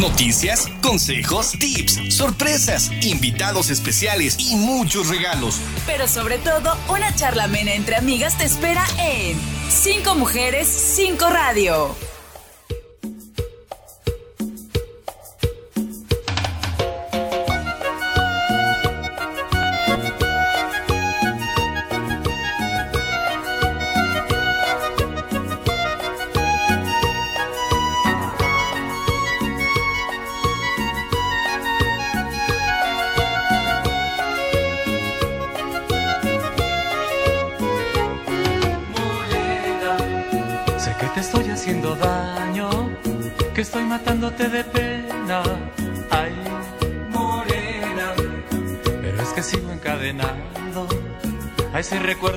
[0.00, 5.60] Noticias, consejos, tips, sorpresas, invitados especiales y muchos regalos.
[5.86, 9.36] Pero sobre todo, una charla amena entre amigas te espera en
[9.68, 12.07] Cinco Mujeres, Cinco Radio.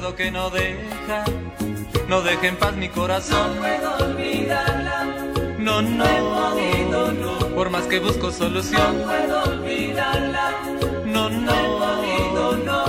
[0.02, 1.26] Recuerdo que no deja,
[2.08, 3.56] no deja en paz mi corazón.
[3.56, 5.06] No puedo olvidarla.
[5.60, 8.98] No, no, no, por más que busco solución.
[8.98, 10.52] No puedo olvidarla.
[11.06, 12.86] No, no, no,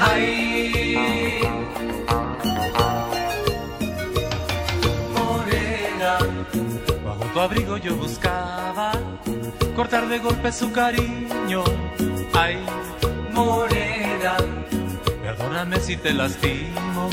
[0.00, 0.70] ay.
[7.32, 8.92] tu abrigo yo buscaba
[9.74, 11.64] cortar de golpe su cariño.
[12.32, 12.56] Ay,
[13.32, 14.03] morena,
[15.54, 17.08] perdóname si te lastimo,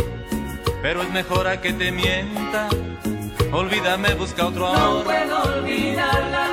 [0.82, 2.70] pero es mejor a que te mienta.
[3.54, 4.98] Olvídame, busca otro amor.
[4.98, 6.48] No puedo olvidarla.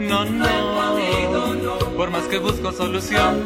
[0.00, 3.44] No, no, no, por más que busco solución.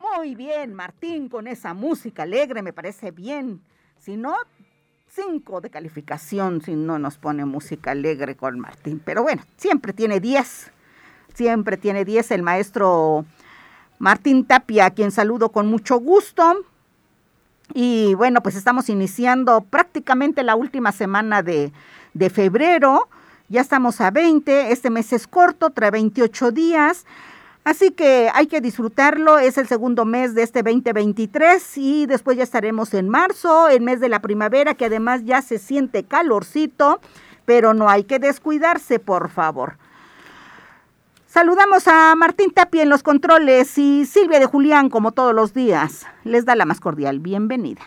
[0.00, 3.60] Muy bien, Martín, con esa música alegre me parece bien.
[3.98, 4.34] Si no,
[5.08, 9.02] 5 de calificación si no nos pone música alegre con Martín.
[9.04, 10.72] Pero bueno, siempre tiene 10.
[11.34, 13.26] Siempre tiene 10 el maestro
[13.98, 16.64] Martín Tapia, a quien saludo con mucho gusto.
[17.74, 21.72] Y bueno, pues estamos iniciando prácticamente la última semana de,
[22.14, 23.08] de febrero.
[23.48, 27.06] Ya estamos a 20, este mes es corto, trae 28 días.
[27.64, 32.42] Así que hay que disfrutarlo, es el segundo mes de este 2023 y después ya
[32.42, 37.00] estaremos en marzo, el mes de la primavera, que además ya se siente calorcito,
[37.44, 39.76] pero no hay que descuidarse, por favor.
[41.32, 46.06] Saludamos a Martín Tapia en los controles y Silvia de Julián, como todos los días.
[46.24, 47.80] Les da la más cordial bienvenida.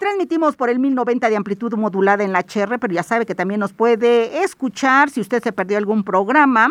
[0.00, 3.60] Transmitimos por el 1090 de amplitud modulada en la HR, pero ya sabe que también
[3.60, 6.70] nos puede escuchar si usted se perdió algún programa.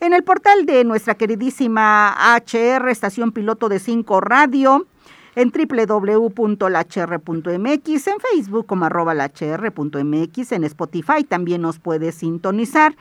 [0.00, 4.86] En el portal de nuestra queridísima HR, estación piloto de 5 radio,
[5.34, 6.66] en www.lhr.mx,
[8.06, 12.94] en Facebook como arroba en Spotify también nos puede sintonizar.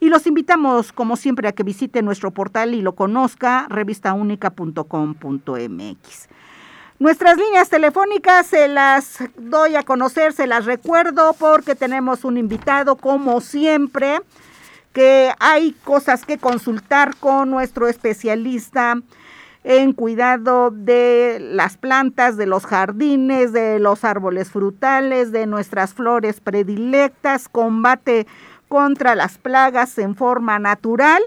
[0.00, 6.28] Y los invitamos, como siempre, a que visite nuestro portal y lo conozca, revistaunica.com.mx.
[6.98, 12.96] Nuestras líneas telefónicas se las doy a conocer, se las recuerdo porque tenemos un invitado
[12.96, 14.20] como siempre,
[14.92, 18.96] que hay cosas que consultar con nuestro especialista
[19.62, 26.40] en cuidado de las plantas, de los jardines, de los árboles frutales, de nuestras flores
[26.40, 28.26] predilectas, combate
[28.68, 31.22] contra las plagas en forma natural.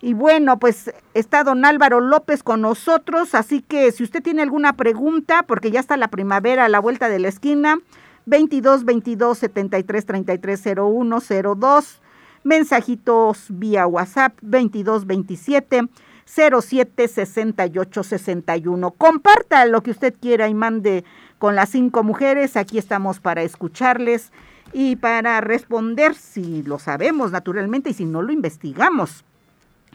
[0.00, 4.72] Y bueno, pues está don Álvaro López con nosotros, así que si usted tiene alguna
[4.72, 7.78] pregunta, porque ya está la primavera a la vuelta de la esquina,
[8.26, 11.20] 22 22 73 33 01
[11.56, 12.00] 02,
[12.44, 15.88] mensajitos vía WhatsApp 22 27
[16.34, 18.90] 07 68 61.
[18.92, 21.04] Comparta lo que usted quiera y mande
[21.38, 24.32] con las cinco mujeres, aquí estamos para escucharles
[24.72, 29.24] y para responder si lo sabemos naturalmente y si no lo investigamos.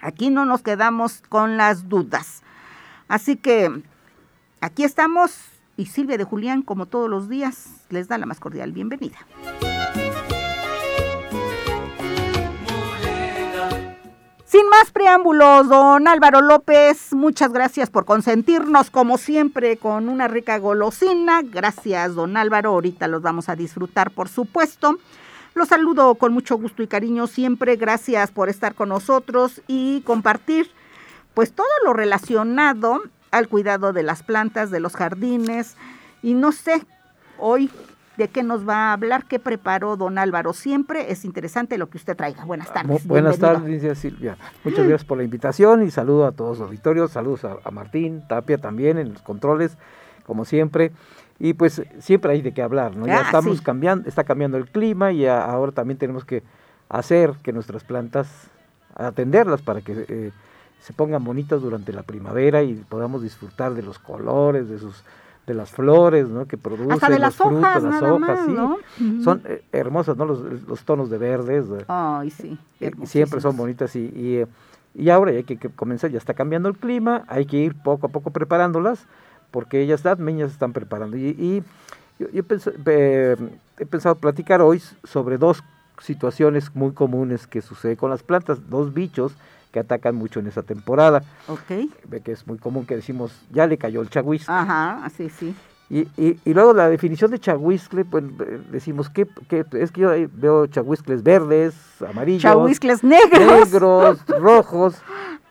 [0.02, 2.44] Aquí no nos quedamos con las dudas.
[3.08, 3.82] Así que
[4.62, 5.32] aquí estamos
[5.78, 9.18] y Silvia de Julián, como todos los días, les da la más cordial bienvenida.
[14.58, 20.58] Sin más preámbulos, don Álvaro López, muchas gracias por consentirnos como siempre con una rica
[20.58, 21.44] golosina.
[21.44, 22.72] Gracias, don Álvaro.
[22.72, 24.98] Ahorita los vamos a disfrutar, por supuesto.
[25.54, 27.76] Los saludo con mucho gusto y cariño siempre.
[27.76, 30.72] Gracias por estar con nosotros y compartir
[31.36, 35.76] pues todo lo relacionado al cuidado de las plantas, de los jardines.
[36.24, 36.84] Y no sé
[37.38, 37.70] hoy
[38.18, 40.54] de qué nos va a hablar, qué preparó don Álvaro.
[40.54, 42.46] Siempre es interesante lo que usted traiga.
[42.46, 43.06] Buenas tardes.
[43.06, 44.38] Buenas tardes, Silvia.
[44.64, 47.12] Muchas gracias por la invitación y saludo a todos los auditorios.
[47.12, 49.78] Saludos a, a Martín Tapia también en los controles,
[50.26, 50.92] como siempre
[51.40, 53.06] y pues siempre hay de qué hablar, ¿no?
[53.06, 56.44] Ya ah, estamos cambiando, está cambiando el clima y ahora también tenemos que
[56.90, 58.50] hacer que nuestras plantas,
[58.96, 60.32] atenderlas para que eh,
[60.80, 65.04] se pongan bonitas durante la primavera y podamos disfrutar de los colores, de sus
[65.48, 66.46] de las flores, ¿no?
[66.46, 68.52] Que producen Hasta de las los frutos, hojas, las hojas, más, sí.
[68.52, 69.24] ¿no?
[69.24, 70.26] Son eh, hermosas, ¿no?
[70.26, 71.66] Los, los tonos de verdes.
[71.88, 72.60] Ay, sí.
[72.82, 74.48] eh, siempre son bonitas y, y, eh,
[74.94, 77.82] y ahora ya hay que, que comenzar, ya está cambiando el clima, hay que ir
[77.82, 79.06] poco a poco preparándolas,
[79.50, 81.16] porque ellas también ya se están preparando.
[81.16, 81.64] Y, y
[82.20, 82.44] yo, yo
[82.86, 83.38] eh,
[83.80, 85.64] he pensado platicar hoy sobre dos
[86.02, 89.32] situaciones muy comunes que sucede con las plantas, dos bichos
[89.78, 91.22] que atacan mucho en esa temporada.
[91.48, 91.88] Ok.
[92.08, 94.52] Ve que es muy común que decimos, ya le cayó el chahuiscle.
[94.52, 95.54] Ajá, sí, sí.
[95.90, 99.28] Y, y, y luego la definición de chahuiscle, pues eh, decimos que,
[99.74, 103.72] es que yo veo chahuiscles verdes, amarillos, Chahuiscles negros.
[103.72, 104.96] negros, rojos.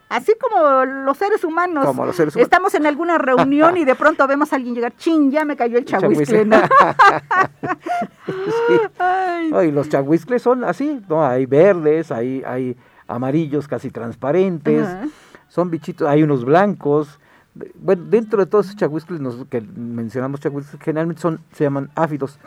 [0.08, 1.86] Así como los seres humanos.
[1.86, 2.46] Como los seres humanos.
[2.46, 5.78] Estamos en alguna reunión y de pronto vemos a alguien llegar, chin, ya me cayó
[5.78, 6.46] el chahuiscle.
[9.50, 11.24] No, y los chahuiscles son así, ¿no?
[11.24, 12.76] Hay verdes, hay, hay
[13.08, 14.86] amarillos casi transparentes,
[15.48, 17.18] son bichitos, hay unos blancos.
[17.76, 22.38] Bueno, dentro de todos esos chahuiscles nos- que mencionamos chahuiscles, generalmente son, se llaman áfidos.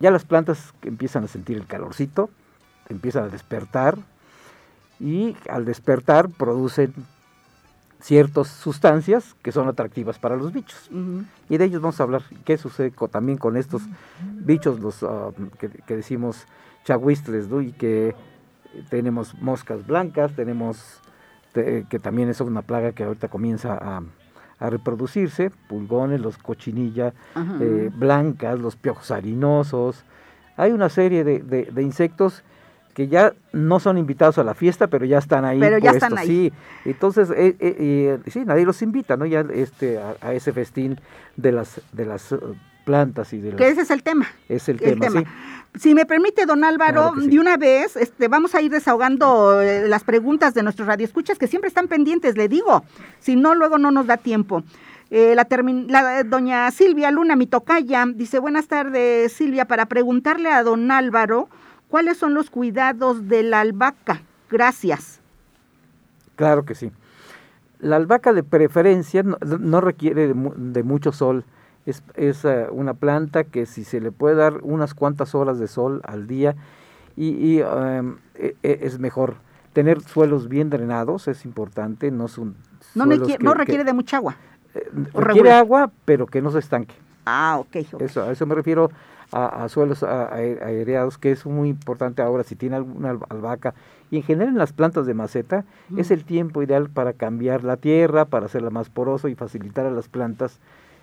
[0.00, 2.30] Ya las plantas que empiezan a sentir el calorcito,
[2.88, 3.96] empiezan a despertar
[5.00, 6.94] y al despertar producen
[8.00, 10.88] ciertas sustancias que son atractivas para los bichos.
[10.90, 11.24] ujú.
[11.48, 12.22] Y de ellos vamos a hablar.
[12.44, 13.82] ¿Qué sucede co- también con estos
[14.22, 16.46] bichos, los ah, que, que decimos
[16.84, 17.60] chahuistles, ¿no?
[17.62, 18.14] Y que
[18.88, 21.00] tenemos moscas blancas, tenemos
[21.52, 24.02] te- que también es una plaga que ahorita comienza a,
[24.58, 27.56] a reproducirse, pulgones, los cochinilla Ajá.
[27.60, 30.04] eh, blancas, los piojos harinosos.
[30.56, 32.42] Hay una serie de, de- de insectos
[32.94, 35.60] que ya no son invitados a la fiesta, pero ya están ahí.
[35.60, 36.26] Pero ya puestos, están ahí.
[36.26, 36.52] Sí,
[36.86, 39.26] entonces, eh, eh, sí, nadie los invita, ¿no?
[39.26, 40.98] Ya este, a, a ese festín
[41.36, 42.32] de las, de las
[42.86, 43.58] plantas y de las...
[43.58, 44.26] Que ese es el tema.
[44.48, 45.20] Es el, el tema, tema.
[45.20, 45.26] sí.
[45.80, 47.30] Si me permite, don Álvaro, Claro que sí.
[47.32, 51.48] de una vez, este, vamos a ir desahogando eh, las preguntas de nuestros radioescuchas que
[51.48, 52.82] siempre están pendientes, le digo.
[53.18, 54.62] Si no, luego no nos da tiempo.
[55.10, 55.46] Eh, la,
[55.88, 60.90] la, eh, doña Silvia Luna, mi tocaya, dice, buenas tardes, Silvia, para preguntarle a don
[60.90, 61.50] Álvaro
[61.88, 64.22] cuáles son los cuidados de la albahaca.
[64.50, 65.20] Gracias.
[66.36, 66.90] Claro que sí.
[67.80, 71.44] La albahaca de preferencia no, no requiere de mucho sol.
[71.86, 75.68] Es, es, eh, una planta que si se le puede dar unas cuantas horas de
[75.68, 76.56] sol al día
[77.16, 79.36] y, y, e- es mejor.
[79.72, 82.56] Tener suelos bien drenados es importante, no son
[82.94, 84.36] No, suelos requiere, que- no que- requiere de mucha agua.
[84.74, 85.52] eh, requiere regular.
[85.60, 86.94] agua, pero que no se estanque.
[87.24, 87.76] Ah, ok.
[87.92, 88.02] ok.
[88.02, 88.90] Eso, a eso me refiero
[89.32, 93.20] a, a suelos a- ae- aereados, que es muy importante ahora si tiene alguna al-
[93.28, 93.74] albahaca.
[94.10, 95.64] Y en general en las plantas de maceta
[95.96, 99.90] es el tiempo ideal para cambiar la tierra, para hacerla más porosa y facilitar a
[99.90, 100.58] las plantas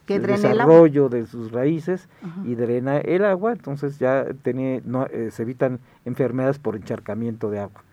[0.05, 2.41] Que el desarrollo de sus raíces Ajá.
[2.43, 7.59] y drena el agua, entonces ya tiene, no, eh, se evitan enfermedades por encharcamiento de
[7.59, 7.83] agua.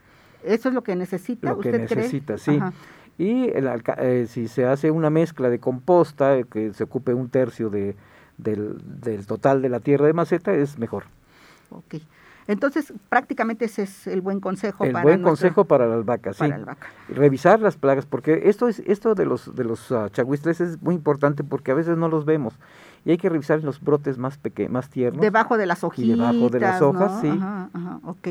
[0.43, 2.57] Eso es lo que necesita, Lo que necesita, sí.
[2.57, 2.73] Ajá.
[3.21, 3.69] Y el
[3.99, 7.95] eh, si se hace una mezcla de composta, eh, que se ocupe un tercio de,
[8.39, 11.05] del, del total de la tierra de maceta, es mejor.
[11.71, 11.97] Ok.
[12.51, 16.41] Entonces, prácticamente ese es el buen consejo El para buen consejo para la albahaca, sí.
[16.41, 16.89] para la albahaca.
[17.09, 20.97] Revisar las plagas, porque esto es esto de los de los ah, chahuistles es muy
[20.97, 22.55] importante porque a veces no los vemos
[23.05, 25.21] y hay que revisar los brotes más pequeños, más tiernos.
[25.21, 26.09] Debajo de las hojitas.
[26.09, 27.21] Y debajo de las hojas, ¿no?
[27.21, 27.29] sí.
[27.29, 28.29] Ajá, ajá, ok.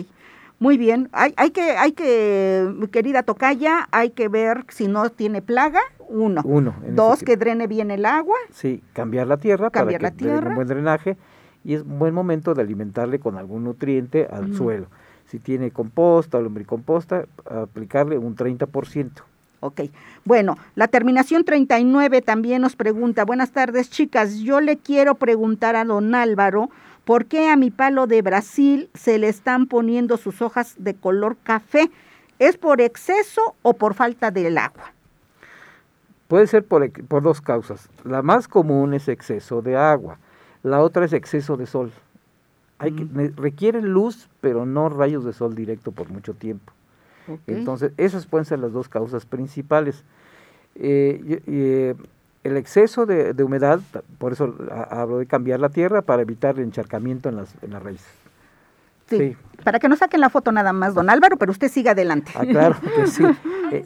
[0.60, 1.08] Muy bien.
[1.14, 5.80] Hay, hay que, hay que, mi querida Tocaya, hay que ver si no tiene plaga,
[6.10, 6.42] uno.
[6.44, 6.76] Uno.
[6.90, 8.36] Dos, que drene bien el agua.
[8.52, 10.50] Sí, cambiar la tierra Cambiar para la que tierra.
[10.50, 11.18] un buen drenaje
[11.64, 14.88] y es un buen momento de alimentarle con algún nutriente al suelo.
[15.26, 19.12] Si tiene composta o lombricomposta, aplicarle un 30%.
[19.62, 19.82] Ok.
[20.24, 25.84] Bueno, la terminación 39 también nos pregunta, buenas tardes chicas, yo le quiero preguntar a
[25.84, 26.70] don Álvaro,
[27.04, 31.36] ¿por qué a mi palo de Brasil se le están poniendo sus hojas de color
[31.44, 31.92] café?
[32.40, 34.94] ¿Es por exceso o por falta del agua?
[36.30, 37.90] Puede ser por, por dos causas.
[38.06, 40.20] La más común es exceso de agua.
[40.64, 41.92] La otra es exceso de sol.
[42.78, 46.72] Hay que, requiere luz, pero no rayos de sol directo por mucho tiempo.
[47.46, 50.04] Entonces, esas pueden ser las dos causas principales.
[50.76, 51.96] Eh, eh,
[52.44, 53.82] el exceso de, de humedad,
[54.18, 57.72] por eso ha- hablo de cambiar la tierra para evitar el encharcamiento en las, en
[57.72, 58.08] las raíces.
[59.08, 59.18] Sí.
[59.18, 59.38] sí.
[59.64, 62.32] Para que no saquen la foto nada más, don Álvaro, pero usted siga adelante.
[62.36, 63.24] Ah, claro que sí.
[63.72, 63.86] Eh,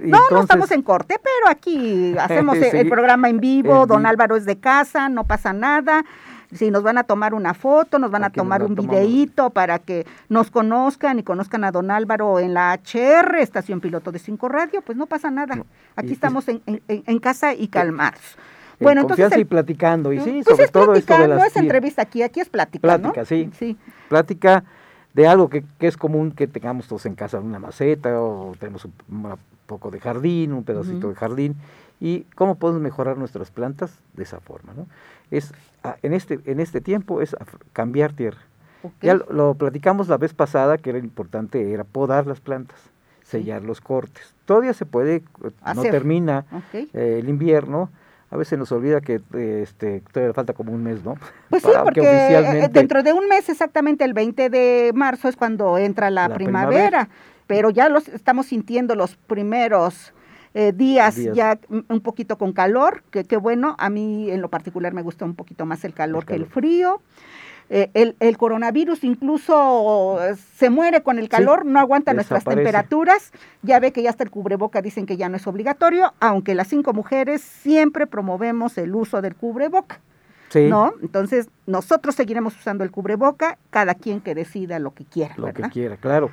[0.00, 4.06] No, no estamos en corte, pero aquí hacemos el, el programa en vivo, don.
[4.06, 6.04] Álvaro es de casa, no pasa nada.
[6.52, 9.00] Si nos van a tomar una foto, nos van a tomar un tomamos.
[9.00, 14.12] videíto para que nos conozcan y conozcan a don Álvaro en la HR, estación piloto
[14.12, 15.56] de Cinco Radio, pues no pasa nada.
[15.96, 18.20] Aquí y- estamos en, en- en casa y calmados.
[18.78, 19.24] en Bueno, entonces...
[19.24, 20.12] confianza y el- platicando.
[20.12, 22.48] Y sí, pues sobre es todo esto de las no es entrevista aquí, aquí es
[22.48, 23.12] plática, ¿no?
[23.12, 23.50] Plática, sí.
[23.58, 23.76] Sí.
[24.08, 24.62] plática
[25.14, 28.84] de algo que, que es común que tengamos todos en casa, una maceta o tenemos
[28.84, 31.08] un, un poco de jardín, un pedacito Ujú.
[31.08, 31.56] de jardín
[32.00, 33.98] ¿Y cómo podemos mejorar nuestras plantas?
[34.14, 34.86] De esa forma, ¿no?
[35.30, 35.52] Es,
[36.02, 37.34] en, este, en este tiempo es
[37.72, 38.40] cambiar tierra.
[39.02, 42.78] Ya lo, platicamos la vez pasada que era importante, era podar las plantas,
[43.24, 44.34] sellar los cortes.
[44.44, 45.24] Todavía se puede,
[45.74, 47.90] no termina eh, el invierno,
[48.30, 49.20] a veces nos olvida que
[49.60, 51.16] este, todavía falta como un mes, ¿no?
[51.50, 55.78] Pues sí, porque eh, dentro de un mes, exactamente el 20 de marzo, es cuando
[55.78, 57.08] entra la, primavera,
[57.46, 60.12] pero ya los estamos sintiendo los primeros
[60.54, 64.94] eh, días, ya un poquito con calor, que, qué bueno, a mí en lo particular
[64.94, 67.02] me gusta un poquito más el calor, que el frío.
[67.68, 70.18] Eh, el, coronavirus incluso
[70.54, 73.32] se muere con el calor, no aguanta nuestras temperaturas.
[73.62, 76.68] Ya ve que ya hasta el cubreboca dicen que ya no es obligatorio, aunque las
[76.68, 80.00] cinco mujeres siempre promovemos el uso del cubreboca.
[80.54, 80.92] ¿No?
[81.02, 85.34] Entonces, nosotros seguiremos usando el cubreboca, cada quien que decida lo que quiera.
[85.36, 86.30] Lo que quiera, claro.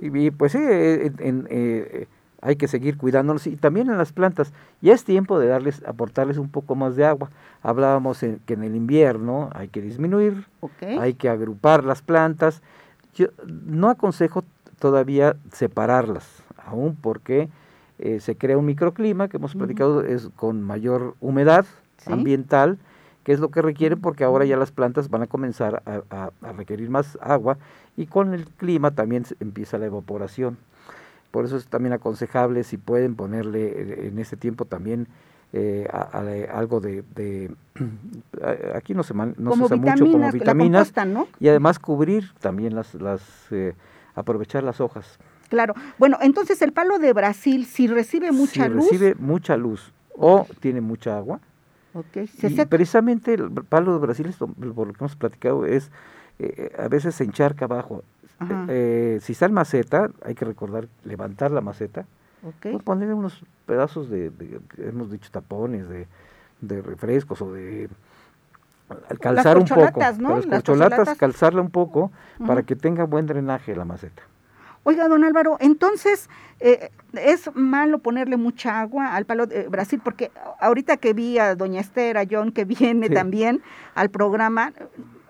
[0.00, 2.06] y, pues sí, en, eh,
[2.42, 4.52] hay que seguir cuidándolos y también en las plantas.
[4.80, 7.30] Ya es tiempo de darles, aportarles un poco más de agua.
[7.62, 10.46] Hablábamos que en el invierno hay que disminuir,
[10.80, 12.60] hay que agrupar las plantas.
[13.14, 14.44] Yo no aconsejo
[14.80, 17.48] todavía separarlas, aún porque
[18.00, 21.64] eh, se crea un microclima que hemos platicado es con mayor humedad
[22.06, 22.78] ambiental,
[23.24, 26.90] que es lo que requieren porque ahora ya las plantas van a comenzar a requerir
[26.90, 27.58] más agua
[27.96, 30.58] y con el clima también empieza la evaporación.
[31.32, 35.08] Por eso es también aconsejable si pueden ponerle eh, en este tiempo también
[35.54, 35.88] eh,
[36.52, 37.02] algo de,
[38.74, 40.92] aquí no se, no se usa mucho como vitaminas
[41.40, 43.74] y además cubrir también las, las eh,
[44.14, 45.18] aprovechar las hojas.
[45.48, 45.74] Claro.
[45.98, 48.90] Bueno, entonces el palo de Brasil si recibe mucha luz.
[48.90, 51.40] recibe mucha luz o tiene mucha agua.
[51.94, 52.28] Okay.
[52.42, 55.90] y precisamente el palo de Brasil, por lo que hemos platicado, es
[56.78, 58.02] a veces se encharca abajo.
[58.68, 62.06] Eh, si está en maceta, hay que recordar levantar la maceta,
[62.42, 62.76] okay.
[62.78, 64.32] Ponerle unos pedazos de,
[64.78, 66.08] hemos dicho, tapones, de,
[66.60, 67.88] de refrescos o de
[69.20, 70.00] calzar un poco.
[70.18, 70.36] ¿no?
[70.36, 72.10] Las, corcholatas, calzarla un poco
[72.46, 74.22] para que tenga buen drenaje la maceta.
[74.84, 80.00] Oiga, don Álvaro, entonces, eh, ¿es malo ponerle mucha agua al palo de Brasil?
[80.02, 83.62] Porque ahorita que vi a doña Esther, a John, que viene también
[83.94, 84.72] al programa,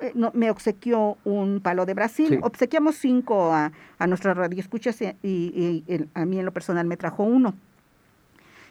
[0.00, 2.40] eh, me obsequió un palo de Brasil.
[2.42, 7.22] Obsequiamos cinco a, a nuestras radioescuchas y, y, a mí en lo personal me trajo
[7.22, 7.54] uno.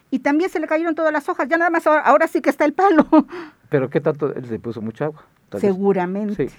[0.09, 2.65] Y también se le cayeron todas las hojas, ya nada más ahora, sí que está
[2.65, 3.05] el palo.
[3.69, 4.33] Pero ¿qué tanto?
[4.33, 5.23] Él le puso mucha agua.
[5.59, 6.50] Seguramente.
[6.50, 6.55] Sí.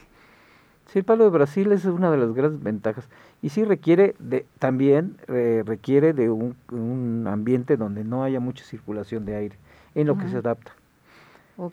[0.86, 0.98] Sí.
[0.98, 3.08] el palo de Brasil es una de las grandes ventajas.
[3.42, 8.64] Y sí requiere de, también eh, requiere de un, un, ambiente donde no haya mucha
[8.64, 9.56] circulación de aire,
[9.94, 10.72] en lo que se adapta.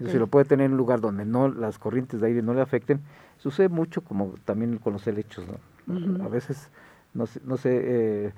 [0.05, 2.61] Se lo puede tener en un lugar donde no las corrientes de aire no le
[2.61, 2.99] afecten.
[3.37, 6.23] Sucede mucho como también con los helechos, ¿no?
[6.23, 6.69] A veces,
[7.13, 8.33] no sé, no sé eh,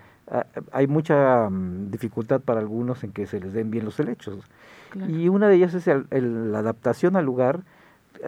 [0.72, 4.40] hay mucha mm, dificultad para algunos en que se les den bien los helechos.
[5.08, 7.62] Y una de ellas es la adaptación al lugar.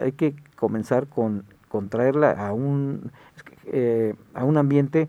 [0.00, 3.10] Hay que comenzar con, con traerla a un,
[3.66, 5.08] eh, a un ambiente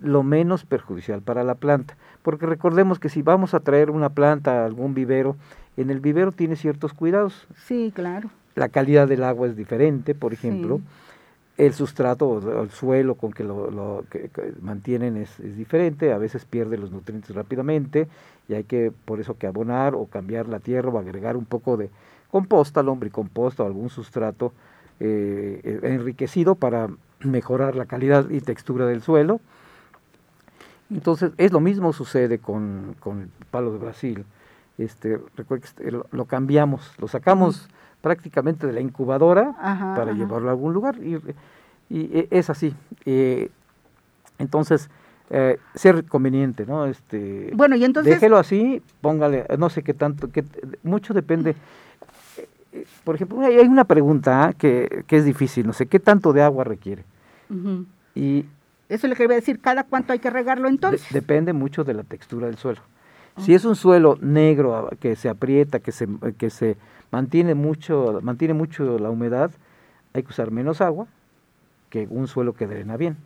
[0.00, 1.96] lo menos perjudicial para la planta.
[2.20, 5.34] Porque recordemos que si vamos a traer una planta a algún vivero,
[5.78, 7.48] en el vivero tiene ciertos cuidados.
[7.56, 8.28] Sí, claro.
[8.54, 10.82] La calidad del agua es diferente, por ejemplo.
[11.56, 14.28] El sustrato o el suelo con que lo, que,
[14.60, 18.08] mantienen es, diferente, a veces pierde los nutrientes rápidamente
[18.46, 21.78] y hay que por eso que abonar o cambiar la tierra o agregar un poco
[21.78, 21.88] de
[22.30, 24.52] composta, lombricomposta o algún sustrato
[25.04, 26.88] eh, eh, enriquecido para
[27.20, 29.40] mejorar la calidad y textura del suelo.
[30.90, 34.24] Entonces, es lo mismo sucede con, con el palo de Brasil
[34.78, 35.20] este,
[35.62, 37.68] este, lo, cambiamos, lo sacamos
[38.00, 39.54] prácticamente de la incubadora
[39.96, 41.14] para llevarlo a algún lugar y,
[41.90, 42.74] e, es así.
[43.04, 43.50] Eh,
[44.38, 44.90] entonces,
[45.30, 46.86] eh, ser conveniente, ¿no?
[46.86, 48.14] Este, bueno, y entonces...
[48.14, 50.44] Déjelo así, póngale, no sé qué tanto, que
[50.82, 51.54] mucho depende.
[53.04, 56.64] Por ejemplo, hay una pregunta que, que, es difícil, no sé, ¿qué tanto de agua
[56.64, 57.04] requiere?
[58.14, 58.46] Y
[58.88, 61.06] eso le quería decir, ¿cada cuánto hay que regarlo entonces?
[61.12, 62.80] depende mucho de la textura del suelo.
[63.38, 66.06] Si es un suelo negro que se aprieta, que se,
[66.38, 66.76] que se
[67.10, 69.50] mantiene mucho, mantiene mucho la humedad,
[70.12, 71.08] hay que usar menos agua
[71.90, 73.16] que un suelo que drena bien.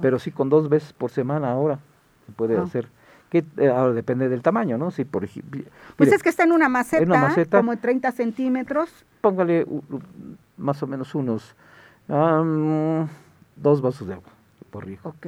[0.00, 1.78] Pero sí con dos veces por semana ahora
[2.26, 2.88] se puede hacer.
[3.34, 4.92] Que eh, ahora depende del tamaño, ¿no?
[4.92, 5.28] Si por
[5.96, 9.04] pues es que está en una maceta, en una maceta como 30 centímetros.
[9.20, 9.66] Póngale
[10.56, 11.56] más o menos unos
[12.06, 14.30] dos vasos de agua
[14.70, 15.08] por rico.
[15.08, 15.26] Ok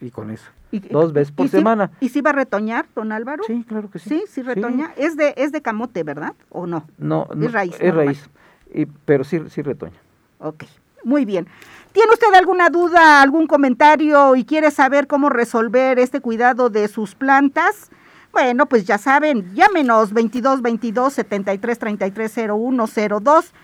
[0.00, 0.50] y, con eso.
[0.90, 1.90] dos veces por semana.
[2.00, 3.42] ¿Y si va a retoñar, don Álvaro?
[3.46, 4.08] Sí, claro que sí.
[4.08, 4.92] Sí, sí retoña.
[4.96, 6.34] Es, de, es de camote, ¿verdad?
[6.48, 6.86] ¿O no?
[6.98, 7.76] No, es raíz.
[7.80, 8.30] Es raíz,
[8.72, 9.96] y, pero sí, sí retoña.
[10.38, 10.64] Ok,
[11.06, 11.48] muy bien.
[11.92, 17.14] ¿Tiene usted alguna duda, algún comentario y quiere saber cómo resolver este cuidado de sus
[17.14, 17.90] plantas?
[18.32, 22.84] Bueno, pues ya saben, llámenos 22 22 73 33 01
[23.22, 23.54] 02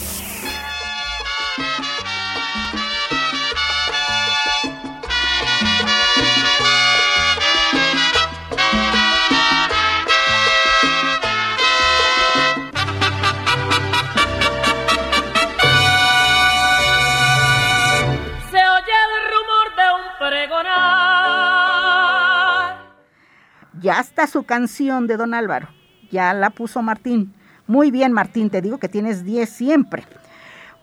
[24.27, 25.69] Su canción de Don Álvaro.
[26.11, 27.33] Ya la puso Martín.
[27.67, 30.03] Muy bien, Martín, te digo que tienes 10 siempre.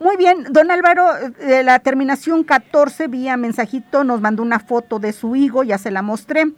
[0.00, 1.06] Muy bien, don Álvaro,
[1.38, 5.90] de la terminación 14 vía mensajito nos mandó una foto de su higo, ya se
[5.90, 6.52] la mostré.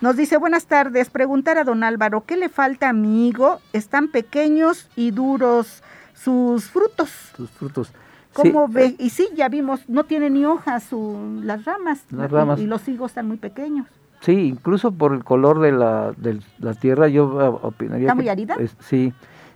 [0.00, 3.60] Nos dice, buenas tardes, preguntar a don Álvaro, ¿qué le falta a mi higo?
[3.72, 5.82] Están pequeños y duros
[6.14, 7.10] sus frutos.
[7.36, 7.92] Sus frutos.
[8.32, 8.94] ¿Cómo ve?
[8.98, 12.04] Y sí, ya vimos, no tiene ni hojas su, las ramas.
[12.10, 12.60] Las ramas.
[12.60, 13.86] y los higos están muy pequeños.
[14.20, 18.06] Sí, incluso por el color de la, de la tierra, yo ah, opinaría.
[18.06, 18.56] ¿Está muy árida?
[18.80, 19.12] sí,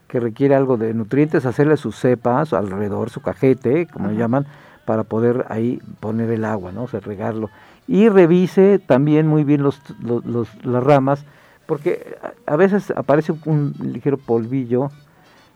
[0.06, 4.46] que requiere algo de nutrientes, hacerle sus cepas alrededor, su cajete, como llaman,
[4.84, 6.84] para poder ahí poner el agua, ¿no?
[6.84, 7.50] O sea, regarlo.
[7.86, 11.24] Y revise también muy bien los, los, las ramas,
[11.66, 14.90] porque a veces aparece un ligero polvillo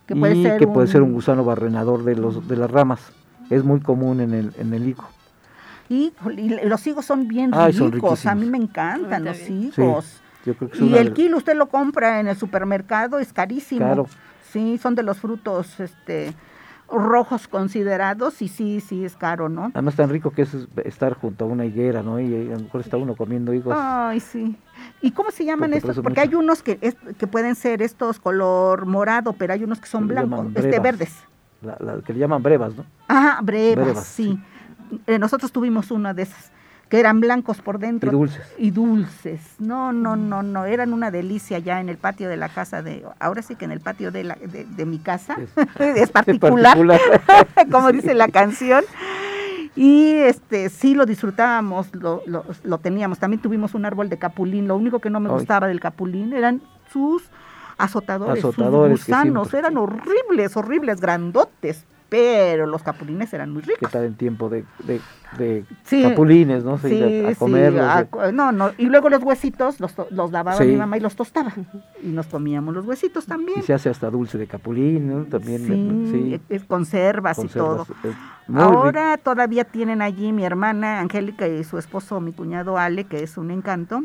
[0.06, 3.12] que puede y ser que puede ser un gusano barrenador de, los, de las ramas.
[3.50, 5.04] Es muy común en el, en el higo.
[5.88, 6.12] Y,
[6.64, 10.20] los higos son bien ricos, a mí me encantan los higos.
[10.80, 14.06] y el kilo usted lo compra en el supermercado, es carísimo.
[14.50, 16.34] Sí, son de los frutos este
[16.88, 19.70] rojos considerados y sí, sí es caro, ¿no?
[19.74, 20.54] Además tan rico que es
[20.84, 22.20] estar junto a una higuera, ¿no?
[22.20, 23.74] Y a lo mejor está uno comiendo higos.
[23.76, 24.56] Ay, sí.
[25.00, 26.00] ¿Y cómo se llaman estos?
[26.00, 26.78] Porque hay unos que,
[27.18, 31.14] que pueden ser estos color morado, pero hay unos que son blancos, este verdes.
[31.62, 32.84] La, que le llaman brevas, ¿no?
[33.08, 34.38] Ah, brevas, sí.
[35.18, 36.50] Nosotros tuvimos una de esas,
[36.88, 38.10] que eran blancos por dentro.
[38.10, 38.54] Y dulces.
[38.58, 39.40] Y dulces.
[39.58, 43.04] No, no, no, no, eran una delicia ya en el patio de la casa de,
[43.18, 45.36] ahora sí que en el patio de, la, de, mi casa,
[45.78, 46.78] es, particular,
[47.70, 48.84] como dice la canción.
[49.76, 53.18] Y este sí lo disfrutábamos, lo, lo, teníamos.
[53.18, 54.68] También tuvimos un árbol de capulín.
[54.68, 57.24] Lo único que no me gustaba del capulín eran sus
[57.76, 59.52] azotadores, azotadores sus gusanos.
[59.52, 63.80] Eran horribles, horribles, grandotes, pero los capulines eran muy ricos.
[63.80, 65.64] Que está en tiempo de, de,
[66.02, 66.78] capulines, ¿no?
[66.78, 67.84] Sí, a, comerlos.
[68.32, 71.52] no, no, y luego los huesitos los, los lavaba mi mamá y los tostaba.
[72.04, 73.58] Y nos comíamos los huesitos también.
[73.58, 75.24] Y se hace hasta dulce de capulín, ¿no?
[75.24, 76.06] También.
[76.08, 77.84] Sí, Es, conservas, y todo.
[78.54, 83.36] Ahora todavía tienen allí mi hermana Angélica y su esposo, mi cuñado Ale, que es
[83.36, 84.04] un encanto.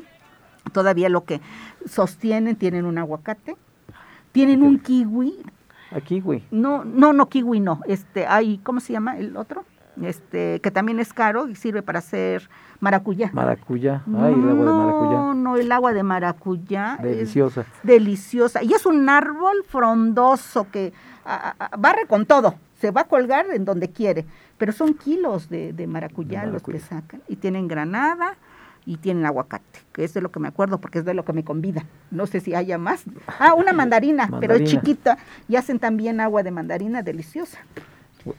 [0.73, 1.41] Todavía lo que
[1.85, 3.55] sostienen, tienen un aguacate,
[4.31, 5.35] tienen un kiwi,
[5.91, 6.45] ¿A kiwi?
[6.51, 7.81] No, no, no, kiwi no.
[7.87, 9.65] Este, hay, ¿cómo se llama el otro?
[10.01, 12.49] Este, que también es caro y sirve para hacer
[12.79, 13.31] maracuyá.
[13.33, 15.17] Maracuyá, ay, el agua de maracuyá.
[15.17, 16.97] No, no, el agua de maracuyá.
[17.01, 17.65] Deliciosa.
[17.83, 18.63] deliciosa.
[18.63, 20.93] Y es un árbol frondoso que
[21.77, 22.55] barre con todo.
[22.75, 24.25] Se va a colgar en donde quiere.
[24.57, 27.21] Pero son kilos de, maracuyá, los que sacan.
[27.27, 28.37] Y tienen granada,
[28.85, 31.33] y tienen aguacate, que es de lo que me acuerdo porque es de lo que
[31.33, 31.85] me convidan.
[32.11, 33.03] No sé si haya más.
[33.39, 37.59] Ah, una mandarina, pero es chiquita y hacen también agua de mandarina deliciosa.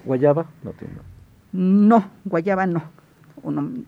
[0.05, 0.47] ¿Guayaba?
[0.63, 0.95] No tiene.
[1.53, 2.83] No, guayaba no.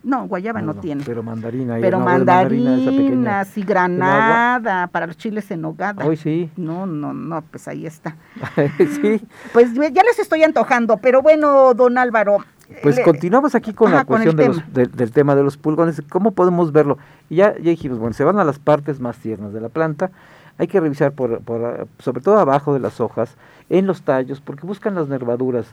[0.03, 1.03] no, guayaba no, tiene.
[1.05, 1.77] Pero mandarina.
[1.79, 6.05] Pero mandarina, sí, granada, para los chiles en nogada.
[6.05, 6.49] Hoy sí.
[6.57, 8.17] No, no, no, pues ahí está.
[8.77, 9.21] sí.
[9.53, 12.39] Pues ya les estoy antojando, pero bueno, don Álvaro,
[12.81, 16.97] pues continuamos aquí con la cuestión del tema de los pulgones, ¿cómo podemos verlo?
[17.29, 20.11] Y ya, ya dijimos, bueno, se van a las partes más tiernas de la planta,
[20.57, 23.35] hay que revisar por, por sobre todo abajo de las hojas,
[23.69, 25.67] en los tallos, porque buscan las nervaduras,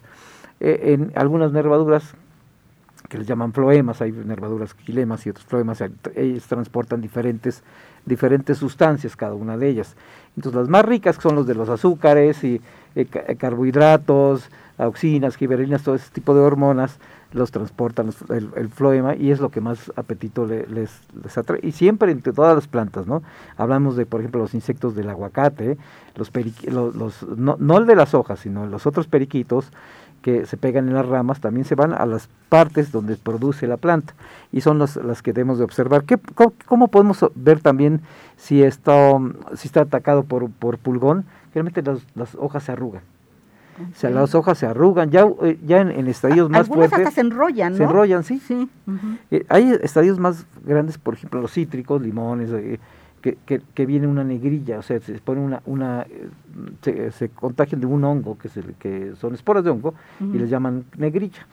[0.61, 2.15] eh, en algunas nervaduras
[3.09, 5.83] que les llaman floemas, hay nervaduras quilemas y otros floemas,
[6.15, 7.63] ellos transportan diferentes,
[8.07, 9.97] diferentes sustancias, cada una de ellas.
[10.37, 12.61] Entonces las más ricas son los de los azúcares y
[12.95, 14.49] eh, carbohidratos,
[14.81, 16.99] auxinas, giberinas, todo ese tipo de hormonas
[17.33, 20.91] los transportan el, floema y es lo que más apetito les,
[21.37, 21.61] atrae.
[21.63, 23.23] Y siempre entre todas las plantas, ¿no?
[23.57, 25.79] Hablamos de, por ejemplo, los insectos del aguacate,
[26.17, 26.33] los,
[26.67, 29.71] los, no, el de las hojas, sino los otros periquitos,
[30.23, 33.79] que se pegan en las ramas también se van a las partes donde produce la
[33.79, 34.13] planta
[34.53, 36.05] y son las, las que debemos de observar.
[36.05, 36.19] ¿Qué,
[36.67, 38.03] cómo, podemos ver también
[38.37, 39.19] si está,
[39.55, 41.25] si está atacado por, por pulgón?
[41.55, 43.03] Las, las hojas se arrugan.
[43.93, 46.93] O sea, las hojas se arrugan, ya, eh, ya en, estadios más fuertes.
[46.93, 47.79] hasta se enrollan, ¿no?
[47.79, 48.39] Se enrollan, sí.
[48.41, 48.69] sí.
[49.31, 52.79] Eh, hay estadios más grandes, por ejemplo, los cítricos, limones, eh,
[53.21, 53.37] que,
[53.75, 56.07] que, viene una negrilla, o sea, se pone una, una
[56.81, 60.85] se, contagian de un hongo, que, es que son esporas de hongo, y les llaman
[60.97, 61.47] negrilla.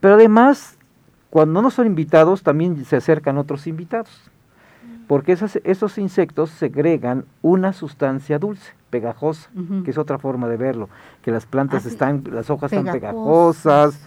[0.00, 0.76] Pero además,
[1.30, 4.30] cuando no son invitados, también se acercan otros invitados,
[5.06, 9.50] porque esas, esos insectos segregan una sustancia dulce pegajosa,
[9.84, 10.88] que es otra forma de verlo,
[11.22, 14.00] que las plantas ah, están, las hojas están pegajosas,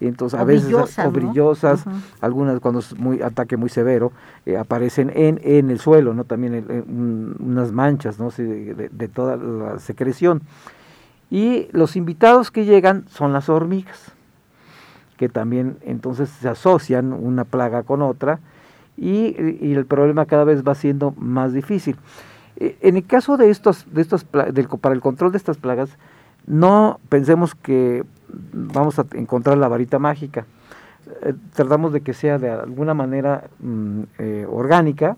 [0.00, 1.84] entonces a veces o brillosas,
[2.20, 4.12] algunas cuando es muy ataque muy severo
[4.46, 9.78] eh, aparecen en, en el suelo, no también unas manchas, no de, de, toda la
[9.80, 10.42] secreción.
[11.30, 14.12] Y los invitados que llegan son las hormigas,
[15.16, 18.38] que también entonces se asocian una plaga con otra
[18.96, 21.96] y, y el problema cada vez va siendo más difícil.
[22.60, 24.48] Eh, en el caso de estos, de estos para
[24.94, 25.90] el control de estas plagas,
[26.46, 30.44] no pensemos que vamos a encontrar la varita mágica.
[31.22, 35.16] Eh, tratamos de que sea de alguna manera mm, eh, orgánica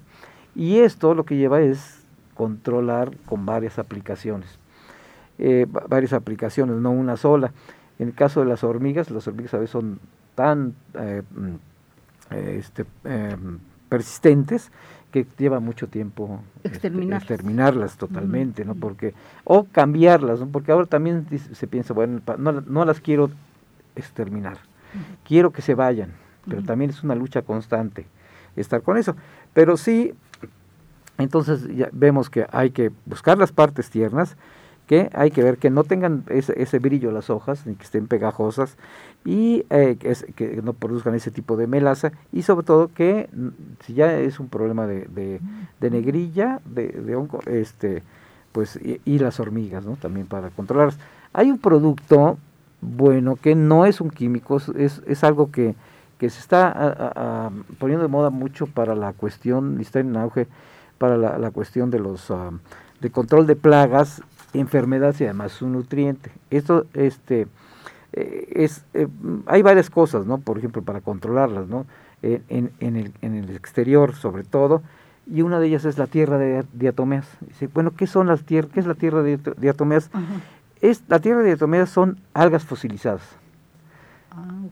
[0.55, 4.59] y esto lo que lleva es controlar con varias aplicaciones.
[5.89, 7.53] varias aplicaciones, no una sola.
[7.99, 9.99] En el caso de las hormigas, las hormigas a veces son
[10.35, 12.85] tan mm, este,
[13.89, 14.71] persistentes
[15.11, 18.75] que lleva mucho tiempo este, exterminarlas, totalmente, ¿no?
[18.75, 20.47] Porque o cambiarlas, ¿no?
[20.49, 23.31] Porque ahora también se piensa, bueno, no, las quiero
[23.97, 24.59] exterminar,
[25.25, 26.13] quiero que se vayan,
[26.49, 28.07] pero también es una lucha constante
[28.57, 29.17] estar con eso.
[29.53, 30.15] Pero sí,
[31.19, 34.37] entonces ya vemos que hay que buscar las partes tiernas,
[34.91, 38.09] que hay que ver que no tengan ese, ese brillo las hojas, ni que estén
[38.09, 38.77] pegajosas,
[39.25, 39.97] y eh,
[40.35, 43.49] que, no produzcan ese tipo de melaza, y sobre todo que mm,
[43.87, 45.39] si ya es un problema de,
[45.79, 48.03] de, negrilla, de, de, hongo, este,
[48.51, 49.95] pues, y, las hormigas, ¿no?
[49.95, 50.99] También para controlarlas.
[51.33, 52.37] Hay un producto
[52.81, 55.77] bueno que no es un químico, es, es algo que,
[56.19, 60.49] que se está poniendo de moda mucho para la cuestión, está en auge,
[60.99, 62.29] para la, la cuestión de los...
[62.33, 62.51] Ah,
[63.01, 64.23] de control de plagas
[64.55, 66.31] enfermedades y además su nutriente.
[66.51, 67.47] Esto, este,
[68.13, 69.09] eh, es, eh,
[69.47, 70.39] hay varias cosas, ¿no?
[70.39, 71.87] Por ejemplo, para controlarlas, ¿no?
[72.23, 74.83] en, en, el, en el exterior, sobre todo,
[75.27, 77.27] y una de ellas es la tierra de diatomeas.
[77.41, 78.73] Dice, bueno, ¿qué son las tierras?
[78.73, 80.11] ¿Qué es la tierra de diatomeas?
[80.81, 83.23] Es, la tierra de diatomeas son algas fosilizadas.
[84.33, 84.65] Ah,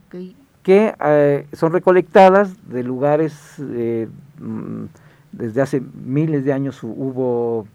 [0.62, 4.84] que eh, son recolectadas de lugares, mm,
[5.32, 7.66] desde hace miles de años hubo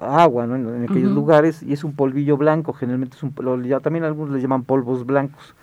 [0.00, 0.56] agua ¿no?
[0.56, 3.34] en, aquellos lugares y es un polvillo blanco, generalmente es un,
[3.64, 5.54] ya, también algunos le llaman polvos blancos.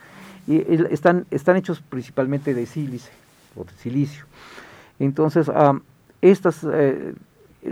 [0.47, 3.11] Y, están, están hechos principalmente de sílice
[3.55, 4.25] o de silicio.
[4.99, 5.51] Entonces,
[6.21, 7.13] estas eh,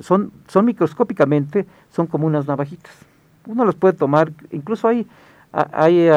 [0.01, 2.93] son, son microscópicamente, son como unas navajitas.
[3.47, 5.08] Uno las puede tomar, incluso hay,
[5.51, 6.10] hay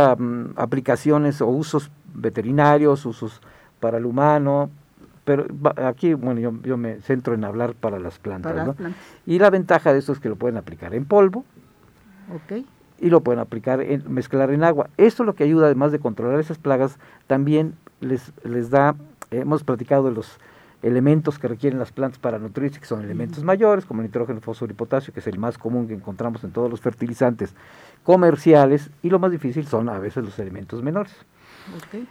[0.56, 3.40] aplicaciones o usos veterinarios, usos
[3.80, 4.70] para el humano,
[5.28, 5.46] pero
[5.84, 8.74] aquí, bueno, yo, yo, me centro en hablar para las plantas, ¿no?
[9.26, 11.44] Y la ventaja de esto es que lo pueden aplicar en polvo.
[12.98, 14.88] Y lo pueden aplicar, en, mezclar en agua.
[14.96, 18.96] Esto lo que ayuda, además de controlar esas plagas, también les, les da,
[19.30, 20.40] hemos platicado de los
[20.80, 24.76] elementos que requieren las plantas para nutrirse, que son elementos mayores, como nitrógeno, fósforo y
[24.76, 27.54] potasio, que es el más común que encontramos en todos los fertilizantes
[28.02, 31.14] comerciales, y lo más difícil son a veces los elementos menores.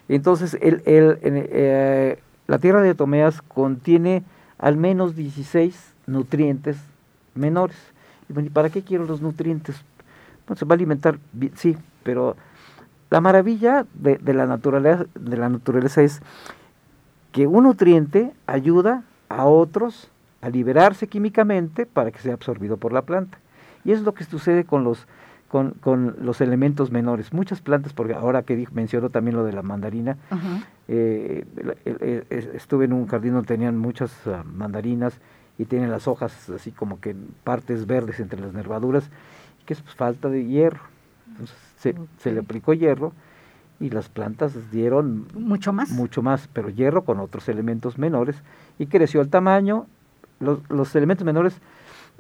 [0.08, 4.24] Entonces, el, el, eh, la tierra de Tomeas contiene
[4.58, 6.78] al menos 16 nutrientes
[7.36, 7.78] menores.
[8.30, 9.76] ¿Y para qué quiero los nutrientes?
[10.48, 11.20] Bueno, se va a alimentar,
[11.56, 12.36] sí, pero
[13.10, 16.22] la maravilla de, la naturaleza, de la naturaleza es
[17.32, 20.10] que un nutriente ayuda a otros
[20.42, 23.40] a liberarse químicamente para que sea absorbido por la planta.
[23.84, 25.08] Y es lo que sucede con los
[25.48, 27.34] con, con los elementos menores.
[27.34, 30.18] Muchas plantas, porque ahora que dijo, mencionó también lo de la mandarina,
[30.88, 31.46] eh,
[32.54, 35.20] estuve en un jardín donde tenían muchas ah, mandarinas
[35.58, 39.10] y tienen las hojas así como que partes verdes entre las nervaduras,
[39.66, 40.82] que es pues, falta de hierro.
[41.30, 43.14] Entonces se, se, le aplicó hierro
[43.80, 45.92] y las plantas dieron mucho más.
[45.92, 48.36] Mucho más, pero hierro con otros elementos menores
[48.80, 49.88] y creció el tamaño.
[50.40, 51.60] Los, los elementos menores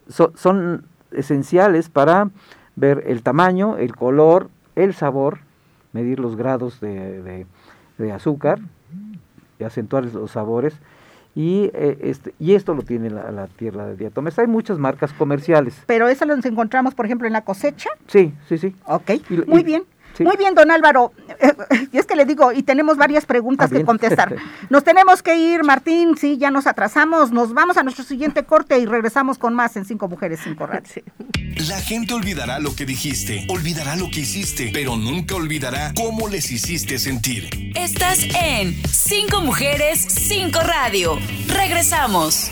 [0.07, 2.29] son esenciales para
[2.77, 5.39] ver el tamaño, el color, el sabor,
[5.91, 7.45] medir los grados de,
[7.97, 8.59] de, azúcar
[9.59, 10.75] y acentuar los sabores.
[11.35, 14.39] Y, eh, este, y esto lo tiene la, tierra de diatomes.
[14.39, 15.83] Hay muchas marcas comerciales.
[15.85, 17.89] ¿Pero eso los encontramos, por ejemplo, en la cosecha?
[18.07, 18.75] Sí, sí, sí.
[18.85, 19.11] Ok,
[19.47, 19.83] muy bien.
[20.19, 21.13] Muy bien, don Álvaro.
[21.91, 24.35] Y es que le digo, y tenemos varias preguntas ah, que contestar.
[24.69, 27.31] Nos tenemos que ir, Martín, sí, ya nos atrasamos.
[27.31, 30.83] Nos vamos a nuestro siguiente corte y regresamos con más en Cinco Mujeres, Cinco Radio.
[31.69, 36.51] La gente olvidará lo que dijiste, olvidará lo que hiciste, pero nunca olvidará cómo les
[36.51, 37.49] hiciste sentir.
[37.75, 41.17] Estás en Cinco Mujeres, Cinco Radio.
[41.47, 42.51] Regresamos.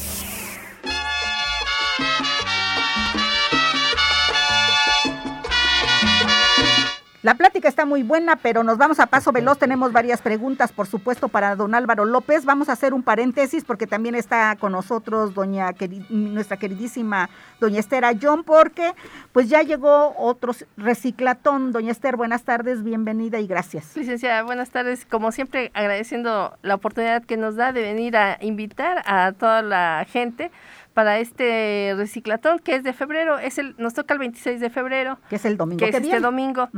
[7.23, 9.59] La plática está muy buena, pero nos vamos a paso veloz.
[9.59, 12.45] Tenemos varias preguntas, por supuesto, para don Álvaro López.
[12.45, 15.69] Vamos a hacer un paréntesis porque también está con nosotros doña
[16.09, 17.29] nuestra queridísima
[17.59, 18.93] doña Esther Ayón, porque
[19.33, 21.71] pues ya llegó otro reciclatón.
[21.71, 23.95] Doña Esther, buenas tardes, bienvenida y gracias.
[23.95, 25.05] Licenciada, buenas tardes.
[25.05, 30.07] Como siempre, agradeciendo la oportunidad que nos da de venir a invitar a toda la
[30.09, 30.49] gente
[30.93, 35.19] para este reciclatón que es de febrero, es el nos toca el 26 de febrero,
[35.29, 36.69] que es el domingo que, es este domingo.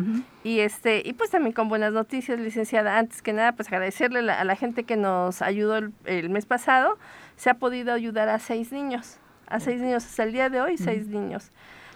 [0.43, 4.43] Y este y pues también con buenas noticias, licenciada, antes que nada pues agradecerle a
[4.43, 6.97] la gente que nos ayudó el, mes pasado,
[7.37, 10.77] se ha podido ayudar a seis niños, a seis niños hasta el día de hoy,
[10.77, 11.51] seis niños.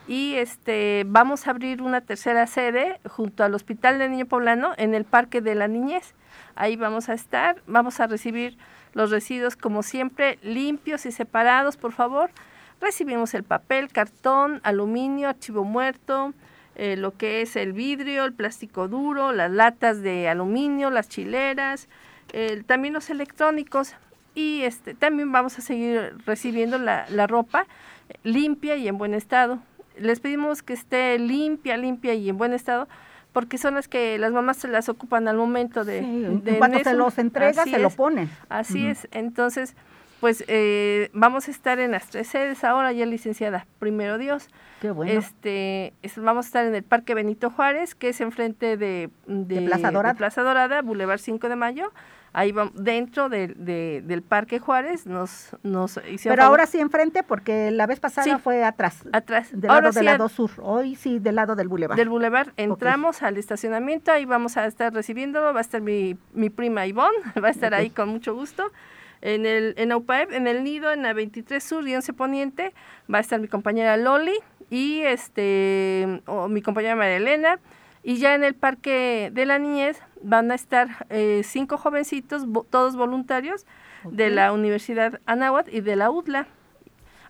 [0.07, 4.95] Y este vamos a abrir una tercera sede junto al Hospital de Niño Poblano en
[4.95, 6.13] el Parque de la Niñez.
[6.55, 8.57] Ahí vamos a estar, vamos a recibir
[8.93, 12.29] los residuos, como siempre, limpios y separados, por favor.
[12.81, 16.33] Recibimos el papel, cartón, aluminio, archivo muerto,
[16.75, 21.87] eh, lo que es el vidrio, el plástico duro, las latas de aluminio, las chileras,
[22.65, 23.95] también los electrónicos
[24.37, 27.65] y este también vamos a seguir recibiendo la, la ropa
[28.23, 29.59] limpia y en buen estado.
[29.97, 32.87] Les pedimos que esté limpia, limpia y en buen estado
[33.37, 36.01] porque son las que las mamás se las ocupan al momento de...
[36.01, 38.31] Sí, cuando se los entrega, se lo ponen.
[38.49, 39.75] Así es, entonces,
[40.19, 44.49] pues eh, vamos a estar en las tres sedes ahora ya licenciada, primero Dios.
[44.81, 45.11] Qué bueno.
[45.11, 49.91] Este, vamos a estar en el Parque Benito Juárez, que es enfrente de, de, Plaza
[49.91, 51.93] Dorada, de Plaza Dorada Boulevard 5 de Mayo
[52.33, 53.47] ahí vamos, dentro de,
[54.03, 56.35] del Parque Juárez nos, nos hicieron...
[56.35, 59.03] Pero ahora sí enfrente, porque la vez pasada fue atrás.
[59.11, 59.49] Atrás.
[59.51, 60.51] Del lado del lado sur.
[60.61, 61.97] Hoy sí, del lado del bulevar.
[61.97, 62.53] Del bulevar.
[62.57, 67.17] Entramos al estacionamiento, ahí vamos a estar recibiéndolo, va a estar mi, mi prima Ivonne,
[67.43, 68.71] va a estar ahí con mucho gusto.
[69.21, 72.73] En el en UPAEP, en el nido, en la 23 Sur y 11 Poniente,
[73.11, 74.37] va a estar mi compañera Loli
[74.69, 77.59] y este mi compañera María Elena.
[78.03, 82.95] Y ya en el Parque de la Niñez van a estar eh, cinco jovencitos, todos
[82.95, 83.65] voluntarios,
[84.03, 86.47] de la Universidad Anáhuac y de la UDLA.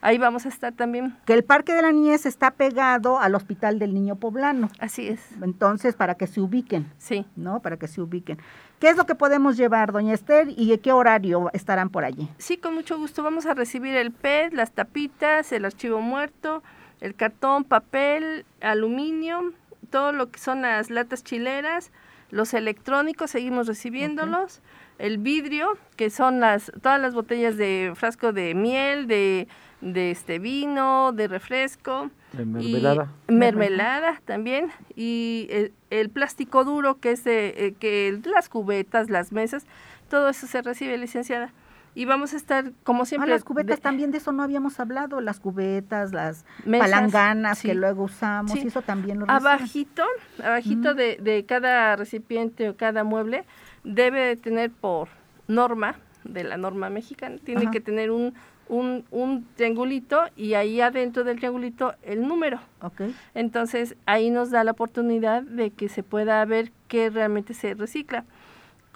[0.01, 1.17] Ahí vamos a estar también.
[1.25, 4.69] Que el Parque de la Niñez está pegado al Hospital del Niño Poblano.
[4.79, 5.19] Así es.
[5.41, 6.91] Entonces, para que se ubiquen.
[6.97, 7.25] Sí.
[7.35, 7.61] ¿No?
[7.61, 8.37] Para que se ubiquen.
[8.79, 12.29] ¿Qué es lo que podemos llevar, doña Esther, y qué horario estarán por allí?
[12.37, 13.23] Sí, con mucho gusto.
[13.23, 16.61] Vamos a recibir el PET, las tapitas, el archivo muerto,
[17.01, 19.51] el cartón, papel, aluminio,
[19.89, 21.91] todo lo que son las latas chileras,
[22.29, 24.61] los electrónicos seguimos recibiéndolos,
[24.97, 29.47] el vidrio, que son las todas las botellas de frasco de miel, de,
[29.81, 34.71] de este vino, de refresco, de mermelada, mermelada también.
[34.95, 35.47] Y
[35.89, 39.65] el, plástico duro que es de, eh, que las cubetas, las mesas,
[40.09, 41.53] todo eso se recibe licenciada
[41.97, 43.31] y vamos a estar como ah, siempre.
[43.31, 48.55] las cubetas también de eso no habíamos hablado, las cubetas, las palanganas que luego usamos,
[48.55, 50.03] eso también lo Abajito,
[50.37, 53.45] abajito de, de cada recipiente o cada mueble
[53.83, 55.09] debe tener por
[55.47, 58.35] norma, de la norma mexicana, tiene que tener un,
[58.69, 62.59] un, un, triangulito y ahí adentro del triangulito el número.
[62.79, 63.15] Okay.
[63.33, 68.23] Entonces ahí nos da la oportunidad de que se pueda ver qué realmente se recicla